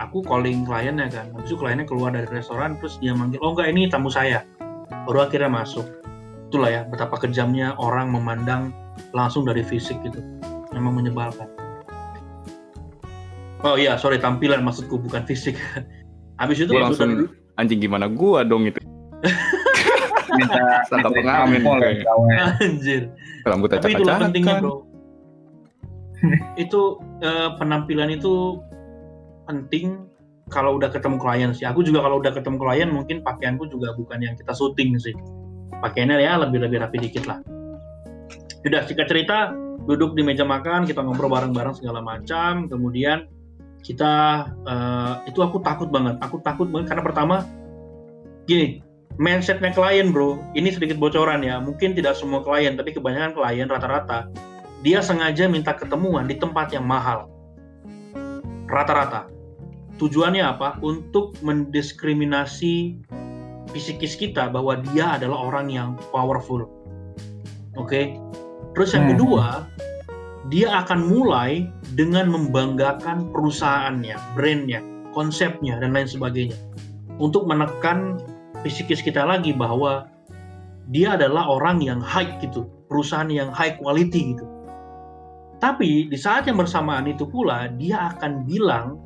aku 0.00 0.24
calling 0.24 0.64
kliennya 0.64 1.12
kan. 1.12 1.28
Habis 1.36 1.52
itu 1.52 1.56
kliennya 1.60 1.84
keluar 1.84 2.16
dari 2.16 2.28
restoran 2.32 2.80
terus 2.80 2.96
dia 2.96 3.12
manggil 3.12 3.40
oh 3.44 3.52
enggak 3.52 3.68
ini 3.76 3.92
tamu 3.92 4.08
saya 4.08 4.40
baru 5.06 5.26
akhirnya 5.26 5.50
masuk. 5.50 5.86
Itulah 6.50 6.70
ya 6.70 6.82
betapa 6.86 7.18
kejamnya 7.18 7.74
orang 7.78 8.14
memandang 8.14 8.70
langsung 9.10 9.42
dari 9.42 9.66
fisik 9.66 9.98
gitu. 10.06 10.22
Memang 10.70 10.98
menyebalkan. 10.98 11.50
Oh 13.64 13.74
iya 13.74 13.96
sorry 13.98 14.20
tampilan 14.20 14.62
maksudku 14.62 15.00
bukan 15.00 15.24
fisik. 15.26 15.56
Habis 16.40 16.68
itu 16.68 16.72
Gua 16.76 16.92
langsung 16.92 17.26
sudah- 17.26 17.32
anjing 17.56 17.80
gimana 17.80 18.06
gua 18.06 18.44
dong 18.44 18.68
itu. 18.68 18.76
minta 20.36 20.84
minta 20.92 21.08
pengamen 21.08 21.60
anjir. 22.60 23.08
Rambut 23.48 23.72
tapi 23.72 23.96
itulah 23.96 24.20
acak-acakan. 24.20 24.24
pentingnya 24.30 24.54
bro. 24.60 24.84
Itu 26.64 26.98
eh, 27.22 27.48
penampilan 27.60 28.08
itu 28.10 28.58
penting 29.46 30.05
kalau 30.46 30.78
udah 30.78 30.90
ketemu 30.90 31.18
klien 31.18 31.50
sih. 31.50 31.66
Aku 31.66 31.82
juga 31.82 32.06
kalau 32.06 32.22
udah 32.22 32.30
ketemu 32.30 32.56
klien 32.62 32.88
mungkin 32.90 33.22
pakaianku 33.26 33.66
juga 33.66 33.94
bukan 33.98 34.22
yang 34.22 34.34
kita 34.38 34.54
syuting 34.54 34.94
sih. 34.98 35.14
Pakaiannya 35.82 36.22
ya 36.22 36.38
lebih 36.38 36.62
lebih 36.62 36.82
rapi 36.82 37.02
dikit 37.02 37.26
lah. 37.26 37.42
Udah 38.62 38.86
singkat 38.86 39.10
cerita 39.10 39.54
duduk 39.86 40.14
di 40.18 40.22
meja 40.22 40.42
makan 40.42 40.86
kita 40.86 41.02
ngobrol 41.02 41.30
bareng-bareng 41.30 41.74
segala 41.78 41.98
macam. 41.98 42.70
Kemudian 42.70 43.26
kita 43.82 44.46
eh, 44.66 45.14
itu 45.30 45.42
aku 45.42 45.58
takut 45.66 45.90
banget. 45.90 46.14
Aku 46.22 46.38
takut 46.42 46.70
banget 46.70 46.94
karena 46.94 47.02
pertama 47.02 47.36
gini 48.46 48.86
mindsetnya 49.18 49.74
klien 49.74 50.14
bro. 50.14 50.38
Ini 50.54 50.70
sedikit 50.70 51.02
bocoran 51.02 51.42
ya. 51.42 51.58
Mungkin 51.58 51.98
tidak 51.98 52.14
semua 52.14 52.46
klien 52.46 52.78
tapi 52.78 52.94
kebanyakan 52.94 53.34
klien 53.34 53.66
rata-rata 53.66 54.30
dia 54.86 55.02
sengaja 55.02 55.50
minta 55.50 55.74
ketemuan 55.74 56.30
di 56.30 56.38
tempat 56.38 56.70
yang 56.70 56.86
mahal. 56.86 57.26
Rata-rata 58.70 59.35
tujuannya 59.96 60.44
apa 60.44 60.76
untuk 60.84 61.36
mendiskriminasi 61.40 63.00
psikis 63.72 64.16
kita 64.16 64.48
bahwa 64.48 64.80
dia 64.92 65.16
adalah 65.16 65.48
orang 65.52 65.68
yang 65.72 65.88
powerful 66.12 66.64
oke 67.76 68.16
terus 68.76 68.92
yang 68.92 69.08
Hmm. 69.08 69.12
kedua 69.16 69.46
dia 70.46 70.70
akan 70.86 71.10
mulai 71.10 71.66
dengan 71.98 72.30
membanggakan 72.30 73.28
perusahaannya 73.34 74.14
brandnya 74.38 74.80
konsepnya 75.10 75.80
dan 75.80 75.96
lain 75.96 76.06
sebagainya 76.06 76.56
untuk 77.16 77.48
menekan 77.48 78.20
psikis 78.64 79.00
kita 79.00 79.24
lagi 79.24 79.56
bahwa 79.56 80.08
dia 80.90 81.18
adalah 81.18 81.50
orang 81.50 81.82
yang 81.82 81.98
high 81.98 82.38
gitu, 82.38 82.70
perusahaan 82.86 83.26
yang 83.26 83.50
high 83.50 83.74
quality 83.78 84.36
gitu. 84.36 84.46
Tapi 85.58 86.06
di 86.06 86.18
saat 86.20 86.44
yang 86.46 86.60
bersamaan 86.60 87.08
itu 87.08 87.24
pula 87.24 87.66
dia 87.74 88.12
akan 88.14 88.44
bilang 88.44 89.00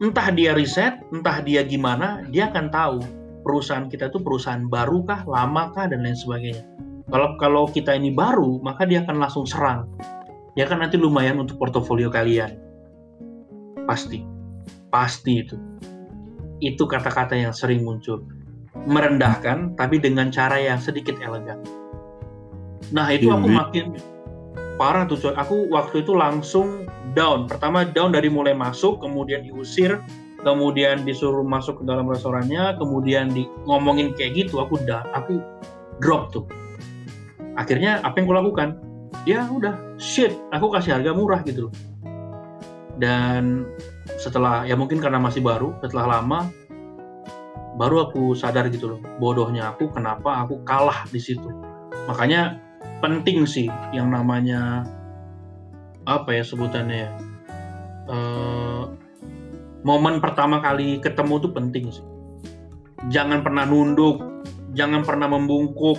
entah 0.00 0.28
dia 0.32 0.56
riset, 0.56 0.98
entah 1.12 1.44
dia 1.44 1.62
gimana, 1.62 2.24
dia 2.32 2.48
akan 2.48 2.72
tahu 2.72 2.98
perusahaan 3.44 3.86
kita 3.88 4.08
itu 4.08 4.18
perusahaan 4.20 4.64
baru 4.66 5.04
kah, 5.04 5.24
lama 5.28 5.72
kah 5.72 5.88
dan 5.88 6.04
lain 6.04 6.16
sebagainya. 6.16 6.64
Kalau 7.12 7.36
kalau 7.38 7.64
kita 7.68 7.94
ini 7.94 8.10
baru, 8.10 8.60
maka 8.64 8.88
dia 8.88 9.04
akan 9.04 9.20
langsung 9.20 9.44
serang. 9.44 9.86
Dia 10.54 10.66
akan 10.66 10.86
nanti 10.86 10.96
lumayan 10.98 11.38
untuk 11.42 11.58
portofolio 11.58 12.10
kalian. 12.10 12.54
Pasti. 13.86 14.22
Pasti 14.90 15.32
itu 15.38 15.56
itu 16.60 16.84
kata-kata 16.84 17.34
yang 17.34 17.56
sering 17.56 17.82
muncul 17.82 18.22
merendahkan 18.86 19.74
tapi 19.74 19.98
dengan 19.98 20.28
cara 20.30 20.60
yang 20.60 20.78
sedikit 20.78 21.16
elegan 21.24 21.58
nah 22.92 23.08
itu 23.10 23.32
aku 23.32 23.48
Ini. 23.48 23.56
makin 23.56 23.86
parah 24.76 25.04
tuh 25.08 25.18
coy 25.18 25.34
aku 25.36 25.68
waktu 25.72 26.04
itu 26.04 26.12
langsung 26.16 26.88
down. 27.12 27.50
Pertama 27.50 27.86
down 27.86 28.14
dari 28.14 28.30
mulai 28.30 28.54
masuk 28.54 29.02
kemudian 29.02 29.42
diusir 29.46 29.98
kemudian 30.40 31.04
disuruh 31.04 31.44
masuk 31.44 31.80
ke 31.80 31.84
dalam 31.84 32.08
restorannya 32.08 32.76
kemudian 32.80 33.28
di 33.28 33.44
ngomongin 33.68 34.16
kayak 34.16 34.48
gitu 34.48 34.60
aku 34.64 34.80
udah 34.80 35.04
aku 35.12 35.40
drop 36.00 36.32
tuh. 36.32 36.44
Akhirnya 37.60 38.00
apa 38.00 38.16
yang 38.20 38.26
aku 38.30 38.36
lakukan 38.40 38.68
ya 39.28 39.44
udah 39.52 39.76
shit 40.00 40.32
aku 40.54 40.72
kasih 40.72 40.96
harga 40.96 41.12
murah 41.12 41.44
gitu 41.44 41.68
loh. 41.68 41.74
Dan 43.00 43.68
setelah 44.20 44.64
ya 44.68 44.76
mungkin 44.76 45.00
karena 45.00 45.20
masih 45.20 45.40
baru 45.44 45.76
setelah 45.80 46.20
lama 46.20 46.48
baru 47.80 48.12
aku 48.12 48.36
sadar 48.36 48.68
gitu 48.68 48.92
loh 48.92 49.00
bodohnya 49.16 49.72
aku 49.72 49.88
kenapa 49.92 50.44
aku 50.44 50.60
kalah 50.64 51.04
di 51.08 51.20
situ. 51.20 51.48
Makanya 52.08 52.60
penting 53.00 53.44
sih 53.48 53.68
yang 53.92 54.12
namanya 54.12 54.84
apa 56.04 56.28
ya 56.36 56.42
sebutannya 56.44 56.96
ya? 56.96 57.10
Eh, 58.10 58.82
momen 59.84 60.20
pertama 60.20 60.60
kali 60.60 61.00
ketemu 61.00 61.34
tuh 61.40 61.52
penting 61.52 61.84
sih. 61.92 62.04
Jangan 63.08 63.40
pernah 63.40 63.64
nunduk 63.64 64.30
jangan 64.70 65.02
pernah 65.02 65.26
membungkuk 65.26 65.98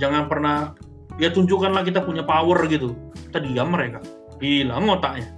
jangan 0.00 0.24
pernah 0.28 0.72
ya 1.20 1.28
tunjukkanlah 1.32 1.84
kita 1.84 2.00
punya 2.04 2.24
power 2.24 2.64
gitu. 2.68 2.96
Kita 3.28 3.42
diam 3.42 3.72
mereka. 3.72 4.00
Hilang 4.36 4.84
otaknya 4.92 5.32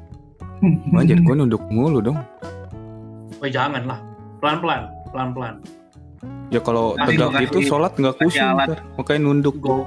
Anjir 0.99 1.23
gua 1.23 1.38
nunduk 1.38 1.62
mulu 1.71 2.03
dong. 2.03 2.18
Oh 3.38 3.47
jangan 3.47 3.87
lah, 3.87 4.03
pelan-pelan, 4.42 4.90
pelan-pelan. 5.14 5.62
Ya 6.51 6.59
kalau 6.59 6.99
tegak 6.99 7.47
gitu 7.47 7.62
sholat 7.62 7.94
nggak 7.94 8.18
khusyuk. 8.18 8.75
Makanya 8.99 9.21
nunduk. 9.23 9.55
Go, 9.62 9.87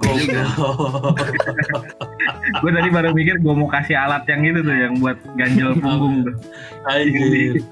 Oh, 0.00 0.16
go, 0.26 1.14
gue 2.58 2.70
tadi 2.74 2.88
baru 2.90 3.14
mikir 3.14 3.38
gue 3.38 3.54
mau 3.54 3.70
kasih 3.70 3.94
alat 3.94 4.26
yang 4.26 4.42
itu 4.42 4.60
tuh 4.66 4.74
yang 4.74 4.94
buat 4.98 5.18
ganjel 5.38 5.78
punggung 5.78 6.26
tuh. 6.26 6.36
Anjir. 6.90 7.62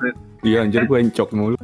Iya 0.47 0.71
anjir 0.71 0.87
gua 0.87 1.03
encok 1.03 1.29
mulu. 1.35 1.59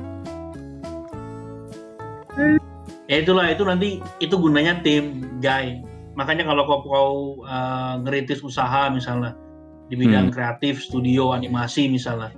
Ya 3.06 3.16
itulah 3.22 3.46
itu 3.52 3.62
nanti 3.62 4.02
itu 4.18 4.34
gunanya 4.34 4.82
tim, 4.82 5.22
guy. 5.38 5.78
Makanya 6.18 6.48
kalau 6.48 6.62
kau 6.66 6.80
kau 6.82 7.12
uh, 7.46 8.00
ngerintis 8.02 8.42
usaha 8.42 8.90
misalnya 8.90 9.38
di 9.92 9.94
bidang 9.94 10.30
Hmm. 10.30 10.34
kreatif, 10.34 10.82
studio, 10.82 11.36
animasi 11.36 11.86
misalnya, 11.86 12.32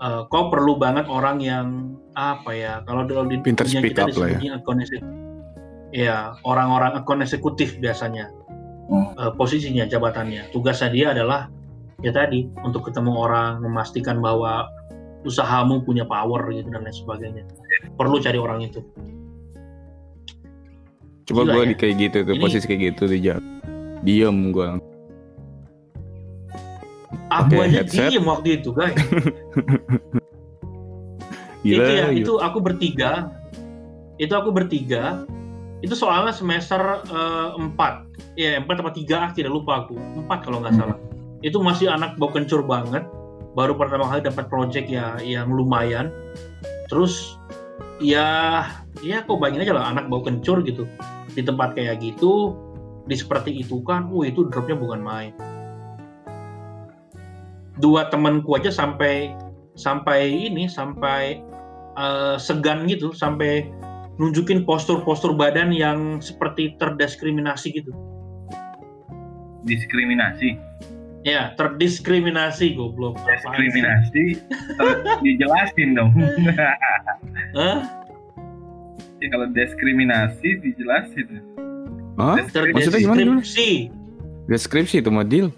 uh, 0.00 0.24
kau 0.30 0.48
perlu 0.48 0.78
banget 0.78 1.04
orang 1.10 1.42
yang 1.42 1.98
apa 2.14 2.54
ya? 2.54 2.80
Kalau 2.86 3.04
di 3.04 3.42
Pinter 3.42 3.66
dunia 3.66 3.82
kita 3.84 4.00
ya. 4.00 4.08
disebutnya 4.08 4.52
account 4.62 4.80
executive. 4.80 5.20
Ya, 5.94 6.18
orang-orang 6.46 6.96
account 6.96 7.20
eksekutif 7.20 7.76
biasanya. 7.82 8.30
Hmm. 8.84 9.16
Uh, 9.16 9.32
posisinya, 9.34 9.88
jabatannya. 9.88 10.52
Tugasnya 10.52 10.92
dia 10.92 11.06
adalah 11.16 11.48
ya 12.04 12.12
tadi 12.12 12.44
untuk 12.60 12.84
ketemu 12.88 13.16
orang, 13.16 13.64
memastikan 13.64 14.20
bahwa 14.20 14.68
usahamu 15.24 15.80
punya 15.80 16.04
power 16.04 16.44
gitu 16.52 16.68
dan 16.68 16.84
lain 16.84 16.92
sebagainya. 16.92 17.44
Perlu 17.96 18.20
cari 18.20 18.36
orang 18.36 18.60
itu. 18.68 18.84
Coba 21.24 21.48
gua 21.48 21.64
ya. 21.64 21.72
di 21.72 21.76
kayak 21.80 21.94
gitu 21.96 22.18
tuh 22.28 22.36
Ini- 22.36 22.42
posisi 22.44 22.64
kayak 22.68 22.80
gitu 22.92 23.02
tuh 23.08 23.18
Jam. 23.18 23.40
Diem 24.04 24.52
gua. 24.52 24.76
Aku 27.32 27.56
Pakai 27.56 27.66
aja 27.72 27.80
headset. 27.82 28.12
diem 28.12 28.26
waktu 28.28 28.48
itu, 28.60 28.68
guys. 28.76 28.92
Gila. 31.64 31.80
itu 31.80 31.92
ya, 31.96 32.04
gila. 32.12 32.20
itu 32.20 32.32
aku 32.36 32.58
bertiga. 32.60 33.32
Itu 34.20 34.36
aku 34.36 34.52
bertiga. 34.52 35.24
Itu 35.80 35.96
soalnya 35.96 36.36
semester 36.36 37.00
eh, 37.08 37.48
empat, 37.56 38.13
ya 38.34 38.58
empat 38.58 38.82
apa 38.82 38.90
tiga 38.94 39.30
akhirnya 39.30 39.50
lupa 39.50 39.86
aku. 39.86 39.98
Empat 39.98 40.46
kalau 40.46 40.62
nggak 40.62 40.74
salah. 40.76 40.98
Itu 41.42 41.60
masih 41.60 41.90
anak 41.90 42.16
bau 42.18 42.30
kencur 42.30 42.64
banget. 42.66 43.06
Baru 43.54 43.78
pertama 43.78 44.10
kali 44.10 44.26
dapat 44.26 44.50
project 44.50 44.90
ya 44.90 45.18
yang 45.22 45.50
lumayan. 45.50 46.10
Terus 46.90 47.38
ya 48.02 48.62
ya 49.02 49.22
kok 49.22 49.38
bayangin 49.38 49.70
aja 49.70 49.74
lah 49.78 49.86
anak 49.94 50.10
bau 50.10 50.22
kencur 50.22 50.66
gitu 50.66 50.86
di 51.34 51.42
tempat 51.42 51.78
kayak 51.78 52.02
gitu 52.02 52.54
di 53.04 53.14
seperti 53.14 53.52
itu 53.60 53.84
kan, 53.84 54.08
uh 54.08 54.24
itu 54.24 54.48
dropnya 54.48 54.80
bukan 54.80 55.00
main. 55.04 55.32
Dua 57.78 58.08
temanku 58.08 58.56
aja 58.56 58.72
sampai 58.72 59.34
sampai 59.74 60.30
ini 60.30 60.70
sampai 60.70 61.42
uh, 61.98 62.38
segan 62.40 62.86
gitu, 62.88 63.12
sampai 63.12 63.68
nunjukin 64.16 64.62
postur-postur 64.62 65.34
badan 65.34 65.74
yang 65.74 66.22
seperti 66.22 66.78
terdiskriminasi 66.78 67.74
gitu. 67.76 67.92
Diskriminasi. 69.64 70.60
Ya, 71.24 71.56
terdiskriminasi 71.56 72.76
goblok. 72.76 73.16
Diskriminasi 73.24 74.36
dijelasin 75.24 75.96
dong. 75.96 76.12
Hah? 77.56 77.80
Ya 79.24 79.26
kalau 79.32 79.48
diskriminasi 79.56 80.60
dijelasin. 80.60 81.40
Hah? 82.20 82.36
Maksudnya 82.44 83.00
gimana, 83.00 83.20
gimana? 83.24 83.40
Deskripsi. 83.40 83.70
Deskripsi 84.52 84.96
itu 85.00 85.08
mah 85.08 85.24
deal. 85.24 85.48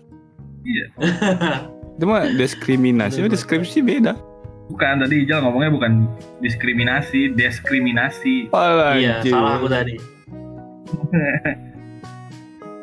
Iya. 0.63 0.87
Itu 1.97 2.05
mah 2.05 2.29
diskriminasi, 2.37 3.25
deskripsi 3.25 3.81
beda. 3.81 4.13
Bukan 4.69 5.01
tadi 5.01 5.25
Ijal 5.25 5.41
ngomongnya 5.49 5.73
bukan 5.73 5.93
diskriminasi, 6.45 7.33
diskriminasi. 7.33 8.53
Oh, 8.53 8.93
Iya, 8.93 9.25
salah 9.25 9.57
aku 9.57 9.73
tadi. 9.73 9.97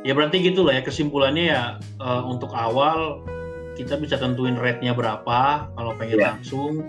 ya 0.04 0.12
berarti 0.12 0.44
gitu 0.44 0.68
lah 0.68 0.80
ya 0.80 0.84
kesimpulannya 0.84 1.46
ya 1.52 1.64
eh, 1.80 2.24
untuk 2.28 2.52
awal 2.52 3.24
kita 3.74 3.98
bisa 3.98 4.20
tentuin 4.22 4.54
rate-nya 4.60 4.94
berapa 4.94 5.68
kalau 5.74 5.92
pengen 5.98 6.20
Iya. 6.22 6.28
langsung 6.38 6.84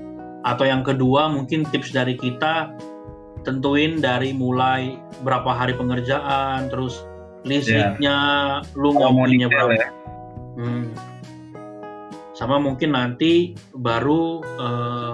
atau 0.45 0.65
yang 0.69 0.85
kedua 0.85 1.33
mungkin 1.33 1.65
tips 1.65 1.97
dari 1.97 2.21
kita 2.21 2.77
tentuin 3.45 4.01
dari 4.01 4.37
mulai 4.37 5.01
berapa 5.25 5.49
hari 5.49 5.73
pengerjaan 5.73 6.69
terus 6.69 7.05
listriknya 7.45 8.17
lu 8.77 8.93
Kalau 8.97 9.13
mau 9.13 9.25
ngopinya 9.25 9.49
berapa 9.53 9.73
ya. 9.77 9.89
Hmm. 10.57 10.89
Sama 12.35 12.57
mungkin 12.59 12.97
nanti 12.97 13.53
baru 13.77 14.41
eh, 14.43 15.13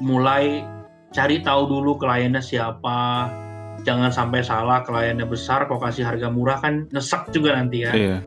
mulai 0.00 0.64
cari 1.12 1.44
tahu 1.44 1.68
dulu 1.68 2.00
kliennya 2.00 2.40
siapa. 2.40 3.28
Jangan 3.82 4.14
sampai 4.14 4.46
salah 4.46 4.86
kliennya 4.86 5.26
besar 5.26 5.66
kok 5.66 5.82
kasih 5.82 6.06
harga 6.06 6.30
murah 6.30 6.62
kan 6.62 6.86
nyesek 6.94 7.34
juga 7.34 7.58
nanti 7.58 7.82
ya. 7.82 7.90
Iya. 7.90 8.18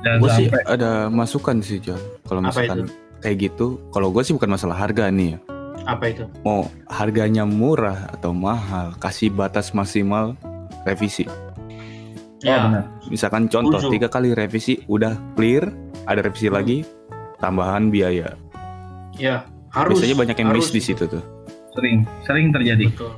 Jangan 0.00 0.18
Gue 0.22 0.30
sih 0.36 0.46
ada 0.64 1.12
masukan 1.12 1.60
sih 1.60 1.78
John. 1.80 2.00
Kalau 2.24 2.40
misalkan 2.40 2.88
kayak 3.20 3.36
gitu, 3.52 3.80
kalau 3.92 4.08
gue 4.08 4.22
sih 4.24 4.32
bukan 4.32 4.56
masalah 4.56 4.76
harga 4.76 5.08
nih 5.12 5.36
ya. 5.36 5.38
Apa 5.84 6.04
itu? 6.10 6.24
Mau 6.42 6.66
harganya 6.88 7.44
murah 7.44 8.08
atau 8.10 8.32
mahal, 8.32 8.96
kasih 8.98 9.28
batas 9.30 9.70
maksimal 9.70 10.32
revisi. 10.82 11.28
Oh, 12.46 12.58
benar. 12.70 12.84
Misalkan 13.10 13.50
contoh 13.50 13.80
Setuju. 13.80 13.94
tiga 13.98 14.08
kali 14.08 14.30
revisi 14.32 14.78
udah 14.86 15.14
clear, 15.34 15.66
ada 16.06 16.22
revisi 16.22 16.46
Hmm. 16.48 16.56
lagi, 16.56 16.78
tambahan 17.38 17.90
biaya. 17.90 18.32
ya 19.16 19.48
harus. 19.72 19.96
Biasanya 19.96 20.16
banyak 20.20 20.36
yang 20.36 20.48
miss 20.52 20.68
harus 20.68 20.76
di 20.76 20.82
situ 20.84 21.04
tuh. 21.08 21.24
Sering, 21.72 22.04
sering 22.28 22.52
terjadi. 22.52 22.84
Betul. 22.92 23.16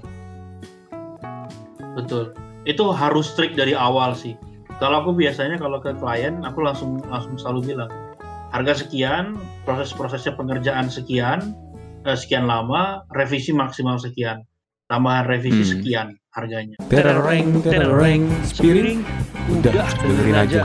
Betul. 1.98 2.30
Itu 2.62 2.94
harus 2.94 3.34
strict 3.34 3.58
dari 3.58 3.74
awal 3.74 4.14
sih. 4.14 4.38
Kalau 4.78 5.02
aku 5.02 5.10
biasanya 5.18 5.58
kalau 5.58 5.82
ke 5.82 5.90
klien, 5.98 6.46
aku 6.46 6.62
langsung 6.62 7.02
langsung 7.10 7.34
selalu 7.34 7.74
bilang 7.74 7.90
harga 8.54 8.86
sekian, 8.86 9.34
proses-prosesnya 9.66 10.38
pengerjaan 10.38 10.86
sekian, 10.86 11.52
eh, 12.06 12.14
sekian 12.14 12.46
lama, 12.46 13.02
revisi 13.10 13.50
maksimal 13.50 13.98
sekian, 13.98 14.46
tambahan 14.86 15.26
revisi 15.26 15.66
Hmm. 15.66 15.72
sekian 15.74 16.08
harganya. 16.32 16.78
Terereng, 16.86 17.58
terereng, 17.66 18.22
spiring, 18.46 19.02
udah 19.50 19.74
dengerin 19.98 20.36
aja. 20.38 20.62